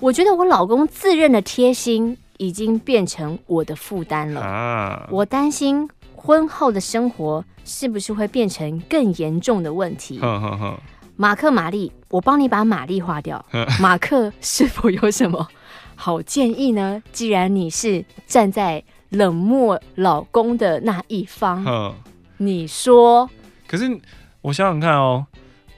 [0.00, 2.16] 我觉得我老公自认的贴心。
[2.40, 4.40] 已经变成我的负担了。
[4.40, 5.86] 啊，我担心
[6.16, 10.18] 婚后的生活是不是会变成更严重的问题。
[10.18, 10.80] 呵呵呵。
[11.16, 13.44] 马克、玛丽，我帮你把玛丽划掉。
[13.78, 15.46] 马克是否有什么
[15.94, 17.02] 好建议呢？
[17.12, 21.94] 既然你是站在冷漠老公的那一方，
[22.38, 23.28] 你说。
[23.68, 24.00] 可是
[24.40, 25.26] 我想想看哦。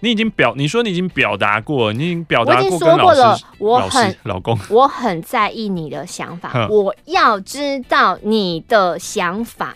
[0.03, 9.75] 你已经表，你说你已经表达过，你已经表达过，跟老师，我很老公， 我很在意你的想法，我要知道你的想法。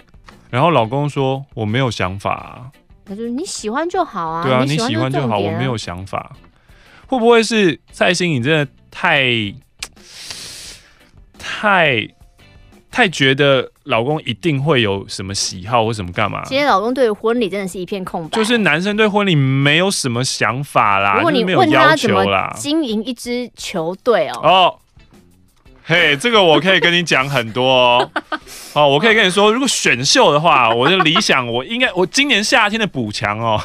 [0.51, 2.70] 然后老公说我没有想法啊，
[3.07, 6.37] 那就是你喜欢就好啊，对啊，你喜欢就好，我没有想法。
[7.07, 9.24] 会不会是蔡心你真的太
[11.39, 12.09] 太？
[12.89, 16.43] 太觉得老公一定会有什么喜好或什么干嘛？
[16.45, 21.14] 其实老公对婚礼真的是一片空白，就是男生对婚礼没有什么想法啦。
[21.16, 22.24] 如果你问他怎么
[22.57, 24.74] 经营一支球队哦，哦，
[25.84, 28.11] 嘿，这个我可以跟你讲很多哦。
[28.74, 33.61] 哦，我可以跟你说，如果选秀的话，我的理想我应该我今年夏天的补强哦。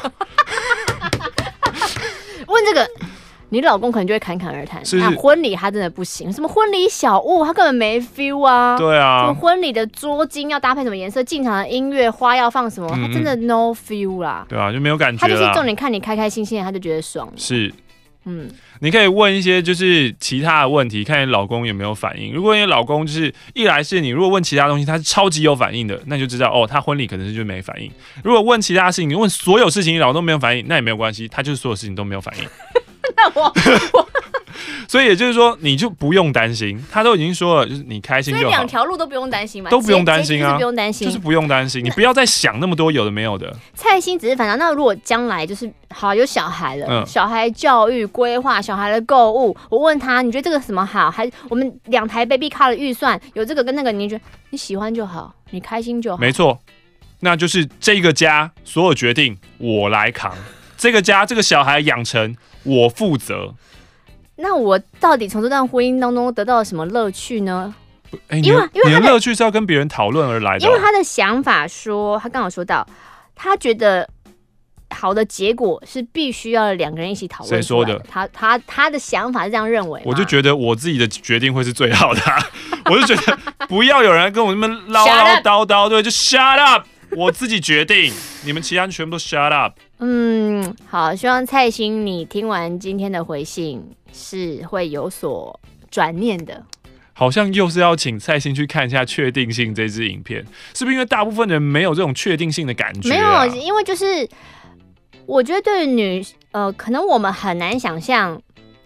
[2.46, 2.88] 问这个。
[3.52, 4.82] 你老公可能就会侃侃而谈。
[4.82, 8.78] 是那婚礼他真的不行，什么婚礼小物他根本没 feel 啊。
[8.78, 9.20] 对啊。
[9.20, 14.46] 什么婚礼的桌巾要搭配什么颜色，进场的音乐花要放什么，他真的 no feel 啦。
[14.48, 15.20] 对啊，就没有感觉。
[15.20, 17.30] 他就是重点看你开开心心的，他就觉得爽。
[17.36, 17.70] 是。
[18.24, 18.48] 嗯，
[18.78, 22.32] 你可以问一些就是其他的问题，看你老公有没有反应。
[22.32, 27.90] 如果你老公就是一来是你，如果问其他东西他是超级有反应的，那你就知道哦，他婚礼可能是就没反应。
[28.22, 32.44] 如果问其他事情，你问所有事情你老公都没有反应，那也没有关系，他就是所有事情都没有反应。
[33.16, 33.52] 那我。
[33.92, 34.08] 我
[34.86, 38.42] 所以也就是说，你就不用担心，他都已经说了，就是你开心就好。
[38.42, 43.56] 所以两条路都不用担心嘛，都不用担心啊，不用担心，就是不用担心，你不要再想那么多有的没有的。
[43.72, 51.10] 蔡心只是反正，那如果将来就是好有小孩了，嗯、小孩教育规划、小孩的购物，我问他，你觉得这个什么好？
[51.10, 56.18] 还我们两台 baby car 的预算有这个跟那个，你觉得你喜欢就好，你开心就好。
[56.18, 56.60] 没错，
[57.20, 60.36] 那就是这个家所有决定我来扛，
[60.82, 63.54] 这个家这个小孩养成我负责。
[64.34, 67.72] 那我到底从这段婚姻当中得到了什么乐趣呢？
[68.30, 70.66] 欸、因为因为你的乐趣是要跟别人讨论而来的。
[70.66, 72.84] 因为他的想法说，他刚好说到，
[73.36, 74.10] 他觉得
[74.90, 77.48] 好的结果是必须要两个人一起讨论。
[77.48, 77.96] 谁说的？
[78.10, 80.02] 他他他的想法是这样认为。
[80.04, 82.44] 我就觉得我自己的决定会是最好的、啊，
[82.86, 86.84] 我就觉得不要有人跟我那么唠唠叨叨，对，就 shut up，
[87.16, 88.12] 我自己决定，
[88.44, 89.74] 你们其他人全部都 shut up。
[89.98, 93.82] 嗯，好，希望蔡心你听完今天的回信。
[94.14, 95.58] 是会有所
[95.90, 96.62] 转念的，
[97.14, 100.44] 好像又是要请蔡心去看一下《确定性》这支影片，
[100.74, 103.46] 是不是因为大部分人没有这种确定性的感觉、啊？
[103.46, 104.28] 没有，因为就是
[105.24, 108.38] 我觉得对于女呃，可能我们很难想象，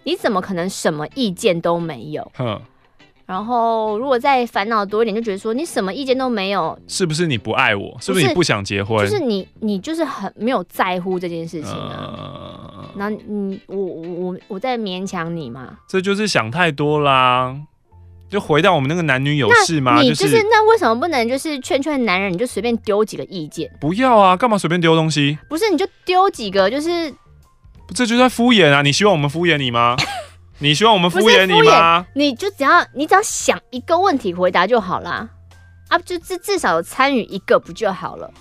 [0.05, 2.31] 你怎么可能什么意见都没有？
[2.35, 2.61] 哼。
[3.27, 7.97] 然后，如果再烦恼多一点，就觉得说你什么意见都没有，是不是你不爱我？
[7.99, 9.05] 是不是你不想结婚？
[9.05, 12.89] 就是你，你就是很没有在乎这件事情啊。
[12.95, 15.77] 那、呃、你，我，我，我在勉强你吗？
[15.89, 17.53] 这就是想太多啦。
[18.29, 20.01] 就回到我们那个男女有事吗？
[20.01, 22.31] 你就是、就是、那为什么不能就是劝劝男人？
[22.31, 23.69] 你就随便丢几个意见？
[23.79, 24.37] 不要啊！
[24.37, 25.37] 干嘛随便丢东西？
[25.49, 27.13] 不是，你就丢几个，就是
[27.93, 28.81] 这就在敷衍啊！
[28.81, 29.97] 你希望我们敷衍你吗？
[30.59, 32.05] 你希望我们敷衍你吗？
[32.13, 35.29] 你就只要你只要想一个问题回答就好啦，
[35.87, 38.31] 啊，就至至少有参与一个不就好了？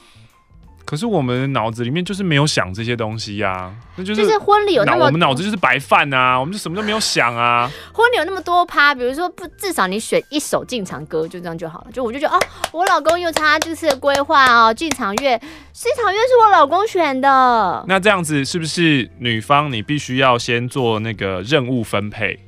[0.87, 7.69] 可是我们脑子里面就是没有想这些东西呀、啊，那就是就是婚礼有那么我们脑子就是白饭啊，我们就什么都没有想啊。
[7.93, 11.87] 婚礼有那么多趴，比如说不至少你选一首进场歌就这样就好了。
[11.93, 15.37] 就我就觉得哦，我老公有他这次的规划哦，进场乐，
[15.73, 17.85] 进场乐是我老公选的。
[17.89, 22.39] 那这样子是不是女方你必须要先做那个任务分配？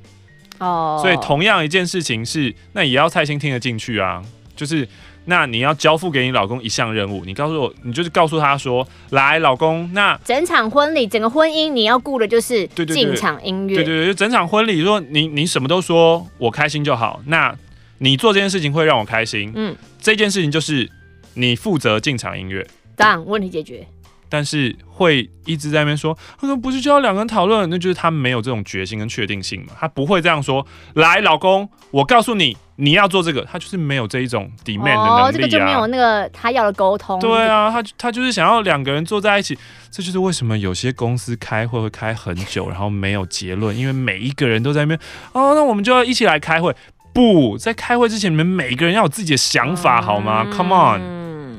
[0.58, 4.22] 哦，所以同样一件事情是，那也要蔡心听得进去啊，
[4.54, 4.86] 就是。
[5.28, 17.54] 那你要交付给你老公一项任务，你告诉我，你就是告诉他说，来，老公，那整场婚礼，整个婚姻你要顾的就是进场音乐，对对对，就整场婚礼，说你你什么都说我开心就好，那
[17.98, 20.90] 你做这件事情会让我开心，嗯，这件事情就是
[21.34, 22.66] 你负责进场音乐，
[22.96, 23.86] 当问题解决。
[24.28, 29.72] 但是会一直在那边说，他说不是就要两个人讨论，那就是他没有这种决心跟确定性嘛。
[29.78, 35.28] 他不会这样说，来，老公，我告诉你，你要做这个，他就是没有这一种 demand 的能力啊。
[35.28, 37.18] 哦，这个就没有那个他要的沟通。
[37.20, 39.58] 对啊，他他就是想要两个人坐在一起，
[39.90, 45.00] 这就是为什么有些公司开会会开很久，然后没有结论，因为每一个人都在那边，
[45.32, 46.74] 哦，那我们就要一起来开会。
[47.14, 51.58] 不在开会之前，你们每一个人要有自己的想法，嗯、好吗？Come on，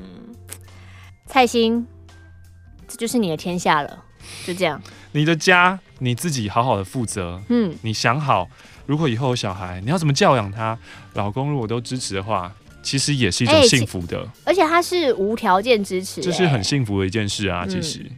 [1.25, 1.85] 蔡心。
[2.89, 4.03] 这就是你的天下了，
[4.45, 4.81] 就这样。
[5.11, 7.39] 你的家你自己好好的负责。
[7.49, 8.49] 嗯，你想好，
[8.87, 10.77] 如果以后有小孩，你要怎么教养他？
[11.13, 14.19] 老公如果都支持的话，其实也是一种幸福的。
[14.19, 17.65] 欸、而且他是无条件支持，这是很幸福的一件事啊。
[17.67, 18.09] 其实，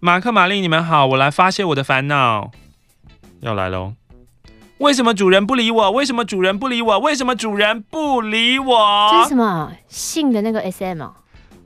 [0.00, 2.50] 马克、玛丽，你们好，我来发泄我的烦恼，
[3.40, 3.94] 要来喽。
[4.78, 5.90] 为什么主人不理我？
[5.90, 6.98] 为什么主人不理我？
[6.98, 9.10] 为什么主人不理我？
[9.12, 11.14] 这是什么性的那个 SM 啊？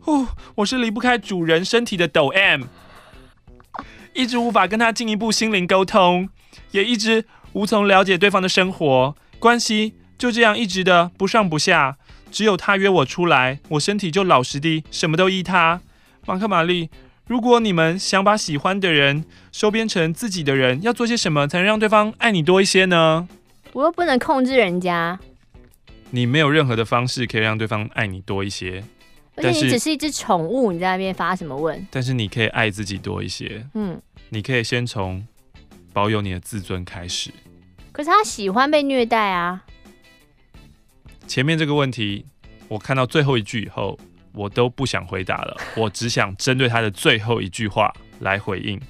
[0.04, 2.62] 哦，我是离不开主人身体的抖 M，
[4.14, 6.28] 一直无法跟他进一步心灵沟通，
[6.70, 11.96] 也一直无从了解对方的生活关系，就这样一直的不上不下。
[12.30, 15.80] 只有他约我出来，我身体就老实的什么都依他。
[16.26, 16.88] 马克玛丽。
[17.30, 23.28] 如果你们想把喜欢的人收编成自己的人，要做些什么才能让对方爱你多一些呢？
[23.72, 25.16] 我又不能控制人家。
[26.10, 28.82] 你没有任何的方式可以让对方爱你多一些。
[29.36, 31.86] 而且你只是一只宠物，你在那边发什么问？
[31.88, 33.64] 但是你可以爱自己多一些。
[33.74, 35.24] 嗯，你可以先从
[35.92, 37.30] 保有你的自尊开始。
[37.92, 39.62] 可是他喜欢被虐待啊。
[41.28, 42.26] 前面这个问题，
[42.66, 43.96] 我看到最后一句以后，
[44.32, 48.80] 我都不想回答了， 我只想针对他的最后一句话来回应。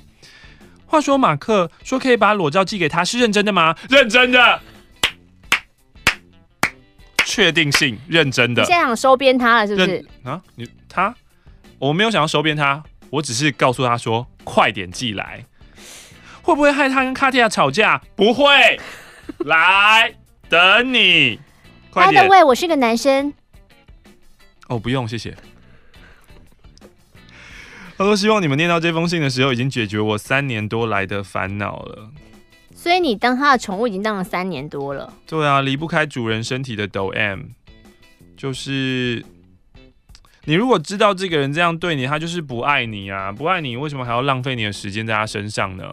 [0.87, 3.77] 话说马克说可以把裸照寄给他，是认真的吗？
[3.89, 4.61] 认真的，
[7.25, 8.63] 确定性认真的。
[8.63, 10.05] 你现在想收编他了是不是？
[10.25, 11.15] 啊，你他，
[11.79, 15.45] 我没有想要收编他，我只是告诉他说快点寄来。
[16.43, 18.01] 会不会害他跟卡蒂亚吵架？
[18.17, 18.81] 不会，
[19.45, 20.13] 来
[20.49, 21.39] 等你。
[21.91, 22.27] 快点。
[22.29, 23.33] 喂，我是个男生。
[24.71, 25.37] 哦，不用，谢谢。
[27.99, 32.11] 他说：“希望你们念到这封信的时候，已经解决我三年多来的烦恼了。”
[32.73, 35.13] 所以你当他的宠物已经当了三年多了。
[35.27, 37.41] 对啊，离不开主人身体的抖 M，
[38.37, 39.23] 就是
[40.45, 45.85] 你如果知道这个人这样对你，他就是不爱你啊，不爱你，为什么还要浪费你的时间在他身上呢？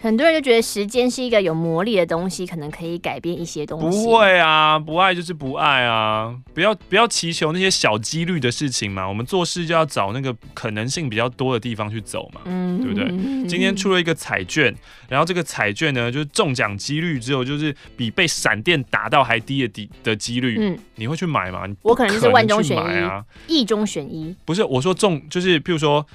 [0.00, 4.04] 很多人就觉得时间是一个有魔力的东西，可能可以改变一些东西。
[4.04, 9.08] 不会啊，不爱就是不爱啊，不要不要祈求那些小几率的事情嘛。
[9.08, 13.08] 我们做事就要找那个可能性比较多的地方去走嘛，嗯，对不对？
[13.48, 14.72] 今天出了一个彩券，
[15.08, 21.64] 然后这个彩券呢，就是中奖几率只有就是比被闪电打到还低的低的几率，嗯，你会去买吗？
[21.82, 24.32] 我可能就是万中选一啊，亿中选一。
[24.44, 26.06] 不是，我说中就是譬如说。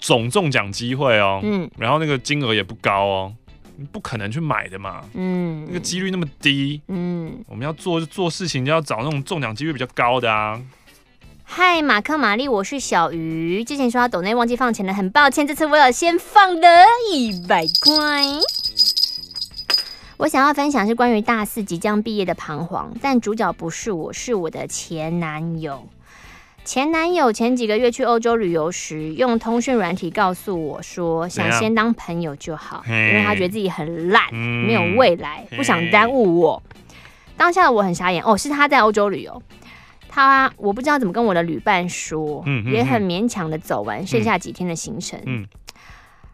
[0.00, 3.34] 总中奖机会哦，嗯，然后那个金额也不高哦，
[3.76, 10.60] 你不可能去买的嘛，嗯，那个几率那么低，嗯，我们要做做事情就要找那种中奖几率比较高的啊。
[11.44, 16.68] 嗨，马克玛丽，我是小鱼，之前说他抖内忘记放钱了，很抱歉，这次我有先放的
[17.12, 18.22] 一百块。
[20.16, 25.88] 我想要分享是关于大四即将毕业的彷徨，但主角不是我，是我的前男友。
[26.64, 36.62] 前男友前几个月去欧洲旅游时，用通讯软体告诉我说，想先当朋友就好，因为他觉得自己很烂，没有未来，不想耽误我。
[37.36, 39.42] 当下的我很傻眼，哦，是他在欧洲旅游，
[40.08, 45.18] 他我不知道怎么跟我的旅伴说，也很勉强的走完剩下几天的行程。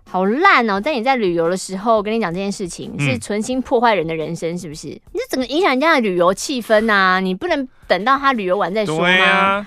[0.08, 0.80] 好烂哦！
[0.80, 4.86] 在你在旅游的时候跟你讲这件事情，是存心破坏人的人生，是不是？
[4.86, 7.18] 你这整个影响人家的旅游气氛啊！
[7.20, 9.66] 你不能等到他旅游完再说吗？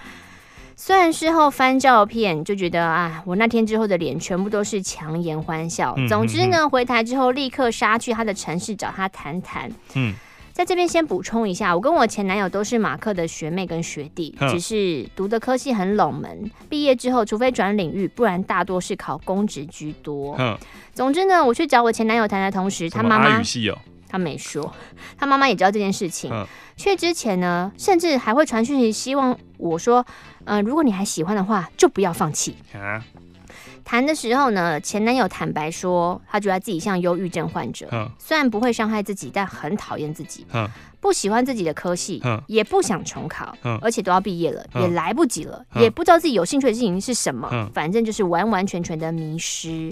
[0.82, 5.94] 虽然事后翻照片就觉得啊，我那天之后的脸全部都是强颜欢笑。
[5.98, 9.70] 嗯、总之呢，回台之后立刻杀去他的城市找他谈谈。
[9.96, 10.14] 嗯，
[10.54, 20.38] 在这边先补充一下，我跟我前男友都是马克的学妹跟学弟，嗯、只是读的科系很冷门，毕业之后除非转领域，不然大多是考公职居多。
[20.40, 20.58] 嗯，
[20.94, 23.44] 总之呢，我去找我前男友谈的同时，他妈妈。
[24.12, 24.74] 他没说，
[25.20, 26.34] 他妈妈也知道这件事情。
[26.76, 30.04] 去之前呢，甚至还会传讯息希望我说，
[30.39, 32.56] 嗯、呃，如果你还喜欢的话，就不要放弃。
[33.86, 37.88] 谈的时候呢，前男友坦白说，他觉得自己像忧郁症患者，
[38.18, 40.45] 虽然不会伤害自己，但很讨厌自己，
[41.00, 49.91] 不喜欢自己的科系，也不想重考，而且都要毕业了，也来不及了，也不知道自己有兴趣的事情是什么，反正就是完完全全的迷失。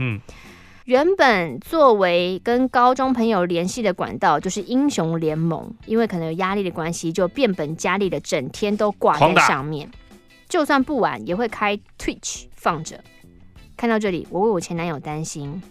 [0.85, 9.89] 原本作为跟高中朋友联系的管道，就是英雄联盟，因为可能有压力的关系，就变本加厉的整天都挂在上面，
[10.47, 13.03] 就算不玩也会开 Twitch 放着。
[13.75, 15.61] 看到这里，我为我前男友担心，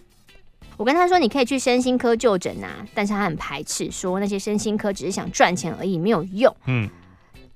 [0.77, 6.55] 我跟他说你可以去身心科就诊啊，但是他很排斥，说那些身心科只是想赚钱而已，没有用。
[6.67, 6.89] 嗯，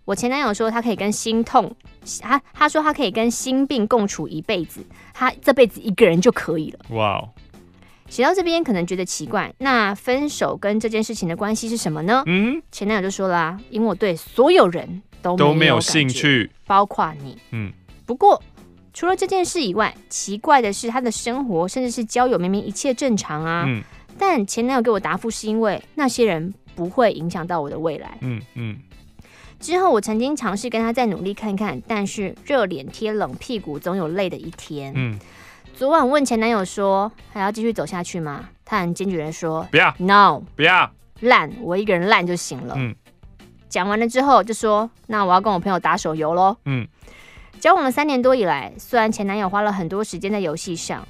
[0.04, 1.74] 我前男友说他可以跟心痛，
[2.20, 6.80] 他他说他可以跟心病共处一辈子，他这辈子一个人就可以了。
[6.90, 7.30] 哇哦。
[8.10, 12.24] 写到这边可能觉得奇怪，那分手跟这件事情的关系是什么呢？
[12.26, 17.38] 嗯，前男友就说了啊，因为我对所有人都没有，都没有兴趣，包括你。
[17.52, 17.72] 嗯，
[18.06, 18.42] 不过
[18.94, 23.64] 除了这件事以外，奇怪的是他的生活甚至是交友明明一切正常啊。
[23.68, 23.82] 嗯，
[24.18, 28.18] 但前男友给我答复是因为那些人不会影响到我的未来。
[28.22, 28.78] 嗯嗯。
[29.60, 34.92] 之后我曾经尝试跟他再努力看看，但是热脸贴冷屁股总有累的一天。
[34.96, 35.20] 嗯。
[35.74, 38.50] 昨晚问前男友说还要继续走下去吗？
[38.64, 40.90] 他很坚决的说不要，no，不要
[41.22, 42.76] 烂，我一个人烂就行了。
[42.78, 42.96] 嗯，
[43.72, 46.58] 讲完了之后就说那我要跟我朋友打手游喽。
[46.66, 46.86] 嗯，
[47.60, 51.08] 交往了三年多以来，虽然前男友花了很多时间在游戏上，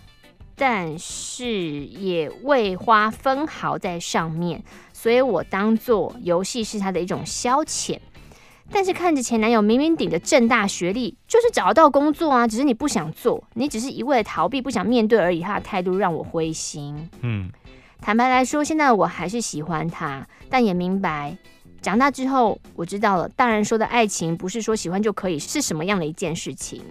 [0.56, 7.98] 但是也未花分毫在上面，所以我当做游戏是他的一种消遣。
[8.74, 15.42] 但是看着前男友明明顶着正大学历，就是找得到工作啊，只是你不想做，你只是一味的逃避，不想面对而已。
[15.42, 17.10] 他的态度让我灰心。
[17.22, 17.50] 嗯，
[18.00, 21.36] 坦白来说，现在我还是喜欢他，但也明白，
[21.82, 26.84] 长大之后我知道了，大人说的爱情不是说喜欢就可以，是什么样的一件事情。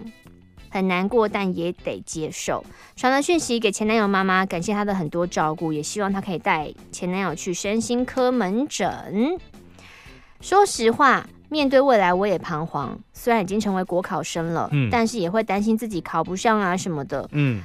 [0.69, 2.63] 很难过，但也得接受。
[2.95, 9.37] 传了讯息给前男友妈妈，感谢她的很多照顾，也希望她可以带前男友去身心科门诊。
[10.39, 11.27] 说实话。
[11.49, 17.61] 面对未来我也彷徨，虽然已经成为国考生了，嗯，但是也会担心自己考不上啊什么的，嗯。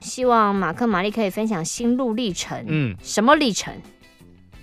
[0.00, 3.72] 希望马克玛丽可以分享心路历程，嗯，什么历程？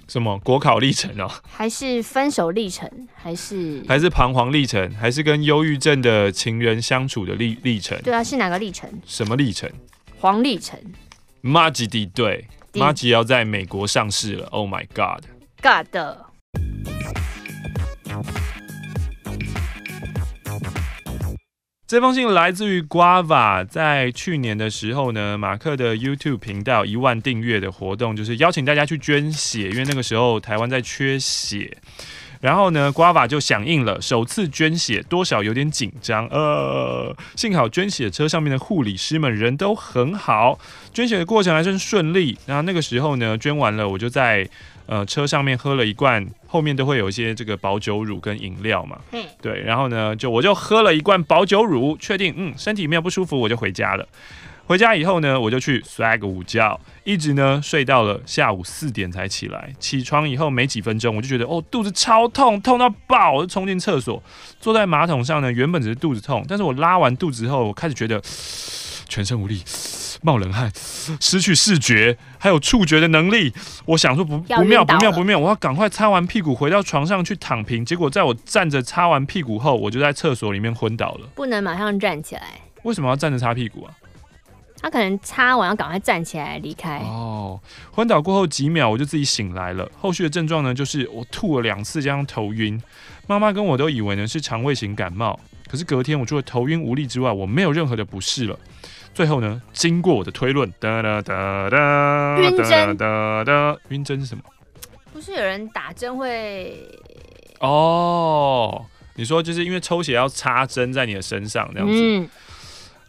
[0.08, 1.30] 什么国考历程哦？
[1.48, 2.90] 还是分手历程？
[3.16, 4.94] 还是还是彷徨历程？
[4.96, 8.00] 还是跟忧郁症的情人相处的历历程？
[8.04, 8.90] 对啊，是哪个历程？
[9.06, 9.70] 什么历程？
[10.20, 10.80] 黄历程。
[11.42, 14.48] 马吉蒂对，马吉要在美国上市了。
[14.48, 16.27] Oh my god！God。
[21.88, 31.78] 这封信来自于 Guava，在去年的时候呢，马克的 YouTube 频道一万订阅的活动，就是邀请大家去捐血，因为那个时候台湾在缺血。
[32.42, 36.28] 然后呢，Guava 就响应了，首次捐血，多少有点紧张。
[36.28, 40.60] 呃，幸好捐血车上面的护理师们人都很好，
[40.94, 42.38] 捐血的过程还算顺利。
[42.46, 44.46] 然后那个时候呢，捐完了，我就在。
[44.88, 48.98] 呃，车上面喝了一罐，后面都会有一些这个保酒乳跟饮料嘛。
[49.12, 54.08] 嗯，对，然后呢，就我就喝了一罐保酒乳，确定嗯身体没有不舒服，我就回家了。
[54.66, 59.74] 回家以后呢，我就去睡个午觉，一直呢睡到了下午四点才起来。
[59.80, 64.22] 起床以后没几分钟，我就觉得哦肚子超痛，痛到爆，我就冲进厕所，
[64.60, 68.22] 坐在马桶上呢，原本只是肚子痛，但是我拉完肚子后，我开始觉得
[69.08, 69.62] 全身无力。
[70.24, 70.72] 冒冷汗，
[71.20, 73.54] 失去视觉，还有触觉的能力。
[73.86, 77.86] 我想说不不妙不妙不妙，我要赶快擦完屁股回到床上去躺平。
[77.86, 81.28] 结果在我站着擦完屁股后，我就在厕所里面昏倒了。
[81.36, 82.42] 不能马上站起来。
[82.84, 83.94] 为什么要站着擦屁股啊？
[84.80, 87.00] 他可能擦完要赶快站起来离开。
[87.00, 87.60] 哦，
[87.92, 89.90] 昏倒过后几秒我就自己醒来了。
[90.00, 92.82] 后续的症状呢，就是我吐了两次，加上头晕。
[93.28, 98.58] 妈妈跟我都以为呢是肠胃型感冒，可是隔天我除了头晕无力之外，我没有任何的不适了。
[99.18, 104.44] 最后呢，经过我的推论，哒哒哒哒，晕针，哒哒，晕针是什么？
[105.12, 106.88] 不是有人打针会？
[107.60, 111.96] 哦，你说就是因为抽血要插针在你的身上这样子。
[112.00, 112.30] 嗯。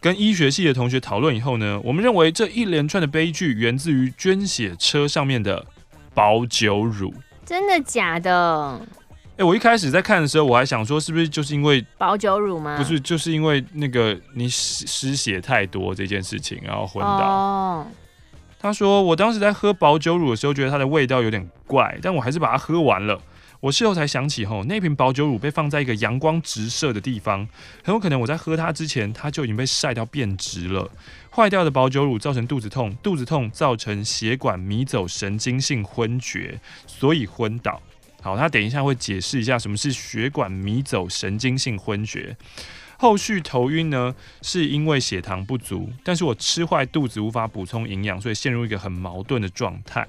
[0.01, 5.63] 跟医学系的同学讨论以后呢，我们认为这一连串的悲剧源自于捐血车上面的
[6.15, 7.13] 保酒乳。
[7.45, 8.81] 真的假的？
[9.39, 12.75] 哎、欸，我一开始在看的时候，我还想说，是不是就是因为保酒乳吗？
[12.77, 17.77] 不是，就是因为那个你失失血太多这件事情，然后昏倒。
[17.77, 17.87] Oh.
[18.59, 23.17] 他说，我当时在喝保酒乳的时候，觉得它的味道有点怪，但我还是把它喝完了。
[23.61, 27.47] 我事后才想起，吼，那瓶保酒乳被放在一个阳光直射的地方，
[27.81, 30.91] 很有可能我在喝它之前，它就已经被晒到变直了。
[31.29, 37.81] 坏掉的保酒乳造成肚子痛，肚子痛造成血管迷走神经性昏厥，所以昏倒。
[38.21, 42.35] 好，他等一下会解释一下什么是血管迷走神经性昏厥。
[42.97, 50.05] 后续头晕呢，是因为血糖不足，但是我吃坏肚子无法补充营养，所以陷入一个很矛盾的状态。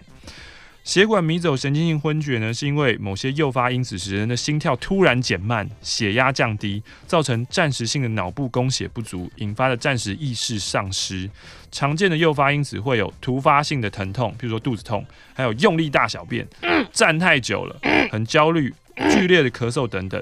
[0.82, 11.30] 血管迷走神经性昏厥呢，是因为某些诱发因子使人的心跳突然减慢、血压降低，造成暂时性的脑部供血不足，引发的暂时意识丧失。
[11.70, 15.04] 常见的诱发因子会有突发性的疼痛，譬如说肚子痛，
[15.34, 16.46] 还有用力大小便、
[16.92, 17.78] 站太久了、
[18.10, 18.74] 很焦虑、
[19.10, 20.20] 剧烈的咳嗽等等。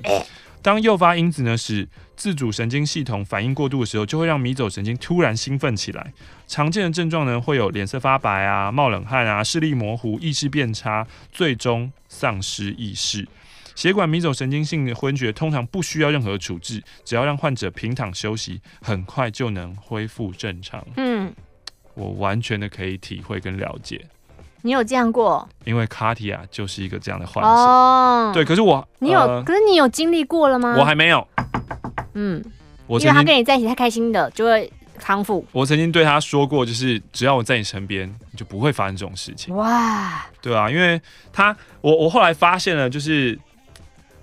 [0.62, 6.12] 当诱发因子呢使自主神经系统反应过度的时候，就会让迷走神经突然兴奋起来。
[6.46, 13.26] 常见的症状呢会有脸色发白啊、冒冷汗啊、视力模糊、意识变差，最终丧失意识。
[13.74, 20.84] 血管迷走神经性的昏厥通常不需要任何处置，只要让患者平躺休息，很快就能恢复正常。
[20.96, 21.32] 嗯，
[21.94, 24.04] 我完全的可以体会跟了解。
[24.62, 25.48] 你有这样过？
[25.64, 27.48] 因为卡提亚就是一个这样的患者。
[27.48, 30.76] 哦，对，可是我，你有，呃、可是你有经历过了吗？
[30.78, 31.26] 我还没有。
[32.14, 32.42] 嗯，
[32.86, 35.44] 我因为他跟你在一起太开心的，就会康复。
[35.52, 39.54] 我曾经对他说过，就是只要我在你身边，你就不会发生这种事情。
[39.54, 41.00] 哇，对啊，因为
[41.32, 43.38] 他，我我后来发现了，就是。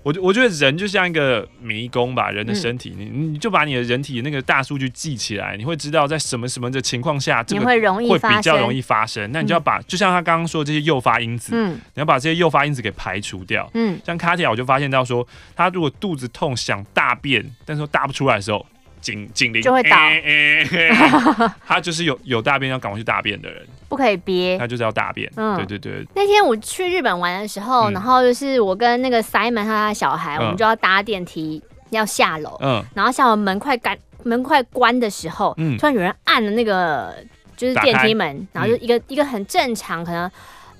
[0.06, 9.28] 我我觉得人就像一个迷宫吧，人的身体，嗯、你你就把你的人体那个大数据记起来，你会知道在什么什么的情况下，这个会比较容易发生。
[9.32, 13.68] 那你就要把，就像他刚刚说的这些诱发因子，嗯，你要把这些诱发因子给排除掉。
[13.74, 15.26] 嗯，像卡蒂亚，我就发现到说，
[15.56, 18.64] 他如果肚子痛想大便，但是说大不出来的时候。
[18.98, 25.30] 警警铃就会倒，欸欸欸、他就是有有大便要赶快去大便的人，不可以憋，那就是要大便。
[25.36, 26.06] 嗯，对对对。
[26.14, 32.56] 那天我去日本玩的时候，嗯、然后就是我跟那个 Simon 他的小孩，嗯、我们就要搭电梯要下楼。
[32.60, 37.14] 嗯，然后下楼门快关门快关的时候，嗯，突然有人按了那个
[37.56, 40.30] 就是电梯门，然后就一个、嗯、一个很正常可能。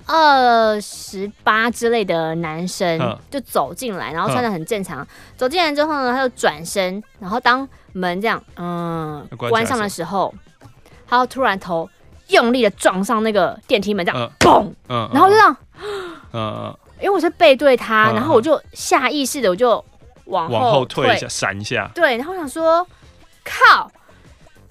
[0.09, 2.97] 二十八之类的男生
[3.29, 5.05] 就走进来，然后穿的很正常。
[5.35, 10.33] 走进来之后呢，他就转身，然后当门这样嗯关上的时候，
[11.05, 11.89] 他突然头
[12.29, 15.57] 用力的撞上那个电梯门，这样嘣，然后就这样，
[16.33, 19.83] 嗯， 因为我是背对他，然后我就下意识的我就
[20.25, 21.91] 往往后退一下，闪闪一下。
[21.93, 22.85] 对，然后我想说，
[23.43, 23.91] 靠，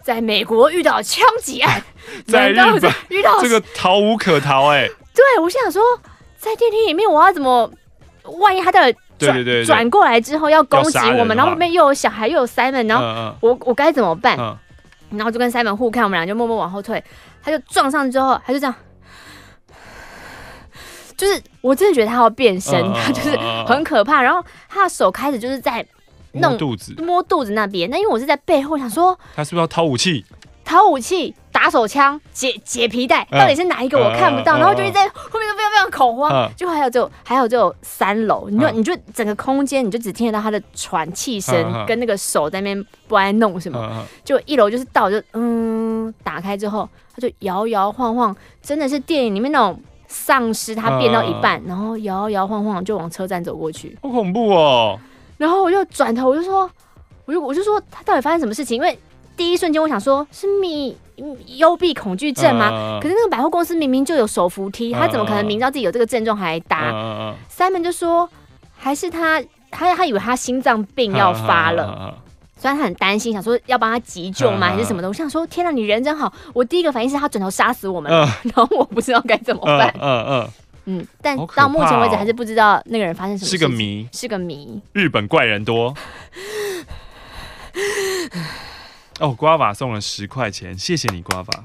[0.03, 1.83] 在美国遇到枪击案，
[2.27, 4.89] 在日本遇到这个逃无可逃哎、欸。
[5.15, 5.83] 对，我想说，
[6.39, 7.71] 在电梯里面我要怎么？
[8.41, 13.05] 万一他的转转过来之后要攻击我们，然后后面又有小孩又有 Simon，然后
[13.41, 14.37] 我、嗯嗯、我该怎么办？
[14.37, 14.59] 嗯、
[15.11, 17.01] 然后就跟 Simon 互看，我们俩就默默往后退。
[17.47, 18.75] 他就撞上之后，他就这样，
[21.17, 23.37] 就是我真的觉得他要变身，嗯、他就是
[23.69, 24.21] 很可怕。
[24.21, 25.87] 然后他的手开始就是在
[26.33, 27.89] 弄摸肚子，摸肚子那边。
[27.89, 30.25] 那因为我是在背后想说，他是不是要掏武器？
[30.67, 33.97] 掏武器、打手枪、解解皮带，到底是哪一个？
[33.97, 36.51] 我看不到，然后就一直在后面都非常非常恐慌。
[36.57, 44.05] 就还有就还有就三楼，你就你就整个空间，你就只听得到他的喘气声跟那个手在那边不爱弄什么。
[44.25, 54.99] 就一楼就是到就嗯，打开之后他就摇摇晃晃，真的是电影里面那种丧尸，他变到一半，然后摇摇晃晃就往车站走过去，好恐怖哦。
[55.39, 56.69] 然后我就转头，我就说，
[57.25, 58.77] 我就我就说他到底发生什么事情？
[58.77, 58.99] 因为
[59.37, 60.97] 第一瞬间，我想说，是密
[61.47, 62.71] 幽闭恐惧症吗？
[62.71, 66.91] 呃、可是那个百货公司明明就有手扶梯，呃、他怎么可能明知道自己有这个症状还搭？
[66.91, 68.29] 呃、Simon 就说，
[68.77, 72.15] 还是他，他他以为他心脏病要发了，呃、
[72.59, 74.69] 所以他很担心，想说要帮他急救吗？
[74.69, 75.09] 呃、还是什么的？
[75.09, 76.33] 我想说，天哪，你人真好！
[76.53, 79.95] 我第一个反应是他转头杀死我们，呃、 然后我不知道该怎么办。
[80.01, 80.49] 嗯嗯、
[80.87, 84.81] 嗯，但到目前为止还是不知道那个人发生什么事，是个谜，是个谜。
[84.93, 85.95] 日本怪人多。
[89.19, 91.65] 哦，瓜娃送了十块钱，谢谢你，瓜娃。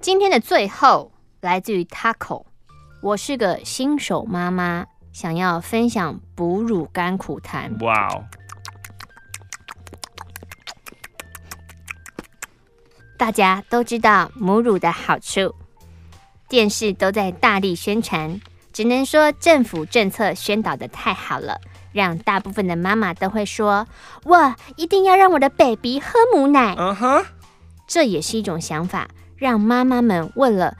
[0.00, 1.10] 今天的最后
[1.40, 2.44] 来自于 Taco，
[3.02, 7.76] 我是个新手妈妈，想要分享哺乳甘苦谈。
[7.80, 8.24] 哇哦！
[13.18, 15.52] 大家都知道母乳的好处，
[16.48, 18.40] 电视都在大力宣传，
[18.72, 21.60] 只能说政府政策宣导的太好了。
[21.92, 23.86] 让大部分的妈妈都会说
[24.24, 27.24] ：“我一定要让我的 baby 喝母奶。”嗯哼，
[27.86, 30.76] 这也是一种想法，让妈妈们问了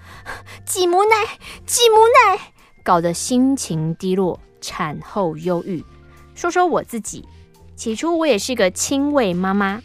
[0.64, 2.52] 挤母奶、挤母奶，
[2.84, 5.84] 搞得心情低落、产后忧郁。
[6.34, 7.26] 说说我自己，
[7.76, 9.82] 起初我也是个亲喂妈妈，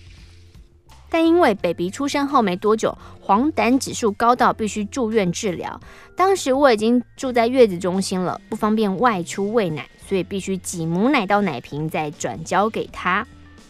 [1.09, 5.79] 但因为 baby 出生后没多久，黄疸指数高到必须住院治疗。
[6.15, 9.89] 当时我已经住在月子中心了，不方便外出喂奶。
[10.07, 13.25] 所以必须挤母奶到奶瓶，再转交给他。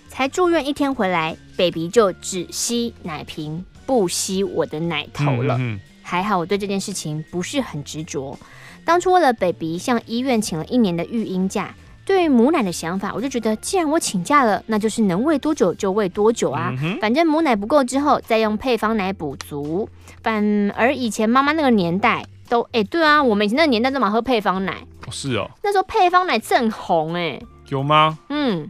[0.10, 5.56] 才住院一天回来，baby 就只吸奶瓶，不吸我的奶头了。
[5.58, 8.38] 嗯嗯、还好我对这件事情不是很执着。
[8.84, 11.74] 当初为了 baby 向医院请了一年的育婴假，
[12.06, 16.74] 对于母奶的想法，我就觉得既然我请假了，那就是能喂多久就喂多久啊。
[16.82, 19.90] 嗯、反正母奶不够之后，再用配方奶补足。
[20.22, 22.26] 反而以前妈妈那个年代。
[22.48, 24.78] 都哎、欸，对啊，我们以前那个年代都嘛喝配方奶。
[25.08, 25.50] 哦，是哦。
[25.64, 27.46] 那时候配方奶正红哎、欸。
[27.70, 28.18] 有吗？
[28.30, 28.70] 嗯，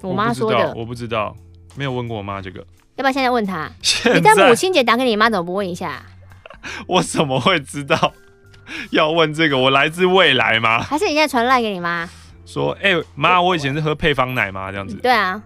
[0.00, 0.74] 我妈说的。
[0.74, 1.36] 我不知道，
[1.76, 2.60] 没有问过我妈这个。
[2.96, 3.70] 要不要现在问她？
[4.14, 6.02] 你在母亲节打给你妈，怎么不问一下？
[6.86, 8.12] 我怎么会知道
[8.90, 9.58] 要问这个？
[9.58, 10.80] 我来自未来吗？
[10.80, 12.08] 还是你现在传赖给你妈？
[12.44, 14.70] 说，哎、欸，妈，我以前是喝配方奶吗？
[14.70, 14.96] 这样子。
[14.96, 15.42] 对啊。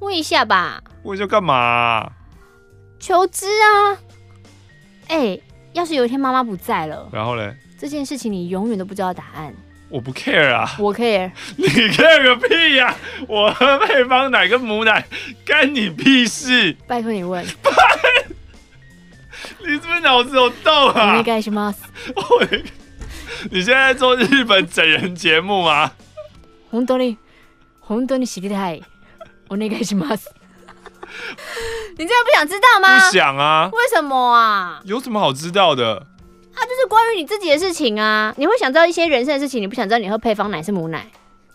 [0.00, 0.82] 问一下吧。
[1.02, 2.12] 问一下干嘛、啊？
[2.98, 3.96] 求知啊。
[5.08, 5.42] 哎、欸。
[5.72, 7.54] 要是有一天妈妈不在了，然后呢？
[7.79, 9.53] 这件事情你永远都不知道答案。
[9.89, 11.31] 我不 care 啊，我 care。
[11.55, 12.95] 你 care 个屁呀、啊！
[13.27, 15.05] 我喝配方奶跟母奶，
[15.45, 16.75] 干你屁事！
[16.87, 17.45] 拜托你问。
[19.59, 21.15] 你是不是脑子有洞啊？
[21.15, 21.73] 你干什 么？
[23.51, 25.91] 你现在做日本整人节目吗？
[26.71, 27.17] 本当に
[27.87, 28.81] 本当に知りたい。
[29.49, 30.31] お愿いします。
[31.97, 32.99] 你真的不想知道吗？
[32.99, 33.69] 不想啊。
[33.71, 34.81] 为什么啊？
[34.83, 36.07] 有什么好知道的？
[36.54, 38.34] 啊，就是关于你自己的事情啊。
[38.36, 41.06] 你会想知道一些人生的事情，你不想知道你喝配方奶是母奶？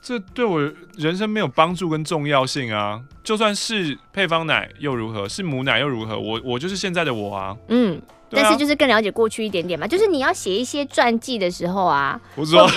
[0.02, 0.60] 这对我
[0.98, 3.02] 人生没有帮助跟重要性啊。
[3.24, 5.28] 就算是配方奶又如何？
[5.28, 6.20] 是母奶又如何？
[6.20, 7.58] 我我就是现在的我啊。
[7.70, 9.88] 嗯，啊、但是就是更了解过去一点点嘛。
[9.88, 12.22] 就是你要写一些传记的时候啊。
[12.36, 12.70] 我说，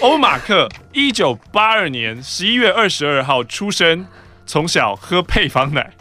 [0.00, 4.06] 欧马克，一九八二年十一月二十二号出生，
[4.46, 5.92] 从小喝配方奶。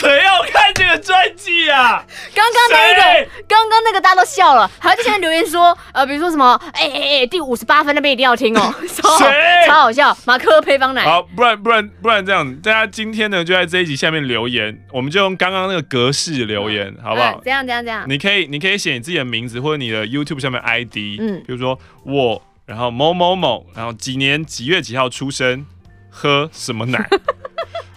[0.00, 2.02] 谁要看这个专辑啊？
[2.34, 9.26] 刚刚那个，刚刚那个大家都笑了，还在下面留言说，呃，比如说什么，哎哎哎，第五十八分那边一定要听哦， 超谁
[9.66, 11.04] 超好笑，马克配方奶。
[11.04, 17.38] 好，不然不然不然这样，大家今天呢就在这一集下面留言，我们就用刚刚那个格式留言，好不好？
[17.44, 18.04] 这样这样这样。
[18.08, 25.66] 你可以你可以写你自己的名字或者你的 YouTube 下面 ID，嗯，比如说我，然后某某某，然后几年几月几号出生，
[26.10, 27.06] 喝什么奶。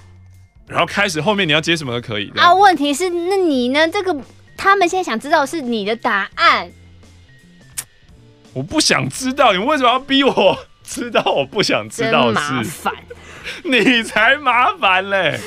[0.67, 2.53] 然后开始，后面你要接什么都可以啊。
[2.53, 3.87] 问题是，那你呢？
[3.87, 4.15] 这个
[4.57, 6.71] 他们现在想知道的是你的答案。
[8.53, 11.23] 我不想知道，你为什么要逼我知道？
[11.25, 12.93] 我不想知道是，麻烦，
[13.63, 15.39] 你才麻烦嘞。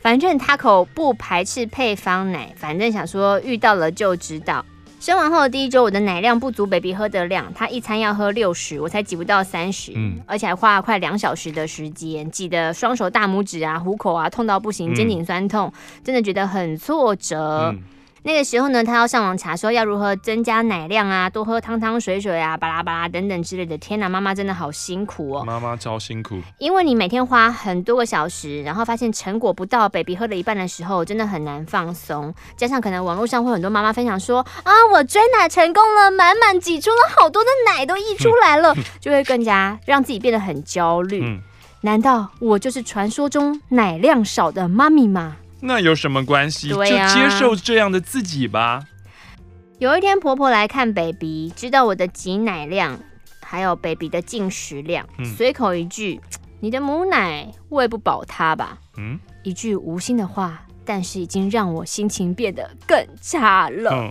[0.00, 4.64] 反正他口不排斥配方奶，反正想说遇到了就知道。
[5.02, 15.72] 生完后的第一周，我的奶量不足，baby 喝的量，他一餐要喝六十，我才挤不到三十，嗯，而且还花了快两小时的时间，挤得双手大拇指啊、虎口啊痛到不行，肩颈酸痛，嗯、
[16.04, 17.72] 真的觉得很挫折。
[17.74, 17.82] 嗯
[18.24, 23.76] 那个时候呢，他要上网查说要如何增加奶量啊，多喝汤汤水水啊，巴拉巴拉等等之类的。
[23.78, 25.44] 天哪，妈妈真的好辛苦哦！
[25.44, 32.32] 妈妈超辛苦，因为你每天花很多个小时，然后发现成果不到，baby 喝了一半的时候，真的很难放松。
[32.56, 41.24] 加上可能网络上会很多妈妈分享说啊，我追奶成功了，满满挤出了好多的奶都溢出来了，就会更加让自己变得很焦虑。
[41.24, 41.40] 嗯、
[41.80, 45.38] 难道我就是传说中奶量少的妈咪吗？
[45.62, 46.72] 那有什么关系？
[46.72, 48.84] 啊，就接受这样的自己吧。
[49.78, 52.98] 有一天，婆婆来看 baby，知道我的挤奶量，
[53.40, 55.06] 还有 baby 的进食量，
[55.36, 56.20] 随、嗯、口一句
[56.60, 63.90] ：“你的母奶喂不饱他吧？”嗯，一句无心的话，但是已经让我心情变得更差了。
[63.92, 64.10] 嗯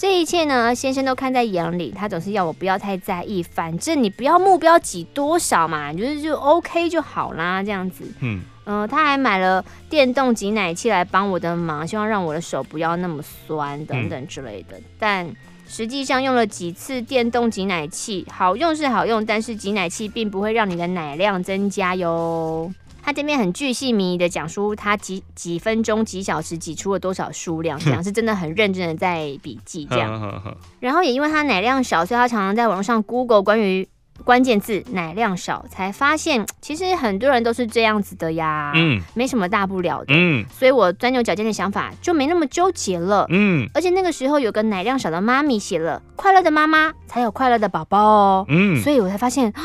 [0.00, 8.04] 这一切呢，先生都看在眼里，他总是要我不要太在意，反正你不要目标挤多少嘛，你就是就 OK 就好啦，这样子。
[8.20, 8.40] 嗯
[8.70, 14.76] 嗯、呃，他还买了电动挤奶器来帮我的忙，希望让我的手不要那么酸等等之类的。
[14.76, 22.70] 嗯、但实际上用了几次电动挤奶器，好用是好用，但是挤奶器并不会让你的奶量增加哟。
[23.02, 30.54] 他这边很巨细靡遗的讲述他几几分钟、几小时挤出了多少数量，这样是真的很认真的在笔记这样。
[30.78, 33.88] 然后也因为他奶量少，所以他常常在网络上 Google 关于
[34.24, 38.72] 关键字“奶量少”，才发现 其实很多人都是这样子的呀。
[38.74, 40.06] 嗯，没什么大不了的。
[40.08, 43.26] 嗯，所以我钻牛角尖的想法就没那么纠结了。
[43.30, 48.46] 嗯，而且那个时候有个奶量少的妈咪写了“快乐的妈妈才有快乐的宝宝”哦。
[48.48, 49.52] 嗯，所以我才发现。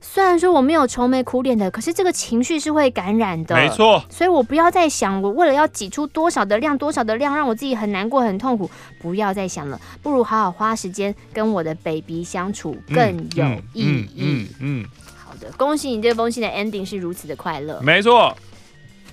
[0.00, 3.54] 虽然说我没有愁眉苦脸的，可是这个情绪是会感染的。
[3.54, 8.70] 没错，所以我不要再想，我为了要挤出多少的量，多少的量，让我自己很难过、很痛苦。
[9.00, 13.84] 不要再想了，不如好好花时间跟我的 baby 相处更有意义。
[13.84, 14.86] 嗯，嗯，嗯，嗯，
[15.24, 17.80] 好的，恭喜你这封信的 ending 是如此的快乐。
[17.82, 18.36] 没错，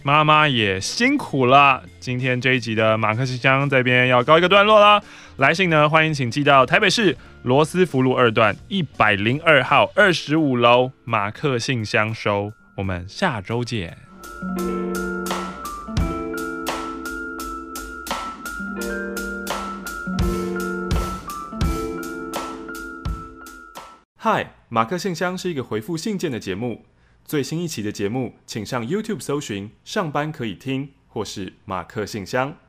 [0.05, 1.81] 妈妈也辛苦了。
[1.97, 5.01] 今天这一集的马克信箱这边要告一个段落了。
[5.37, 7.17] 来信呢，欢迎请寄到台北市。
[7.43, 13.97] 罗斯福路二段一百零二号二十五楼马克信箱收，我们下周见。
[24.17, 26.85] 嗨，马克信箱是一个回复信件的节目。
[27.25, 32.57] 最新一期的节目，请上 YouTube 搜寻“上班可以听”或是“马克信箱”。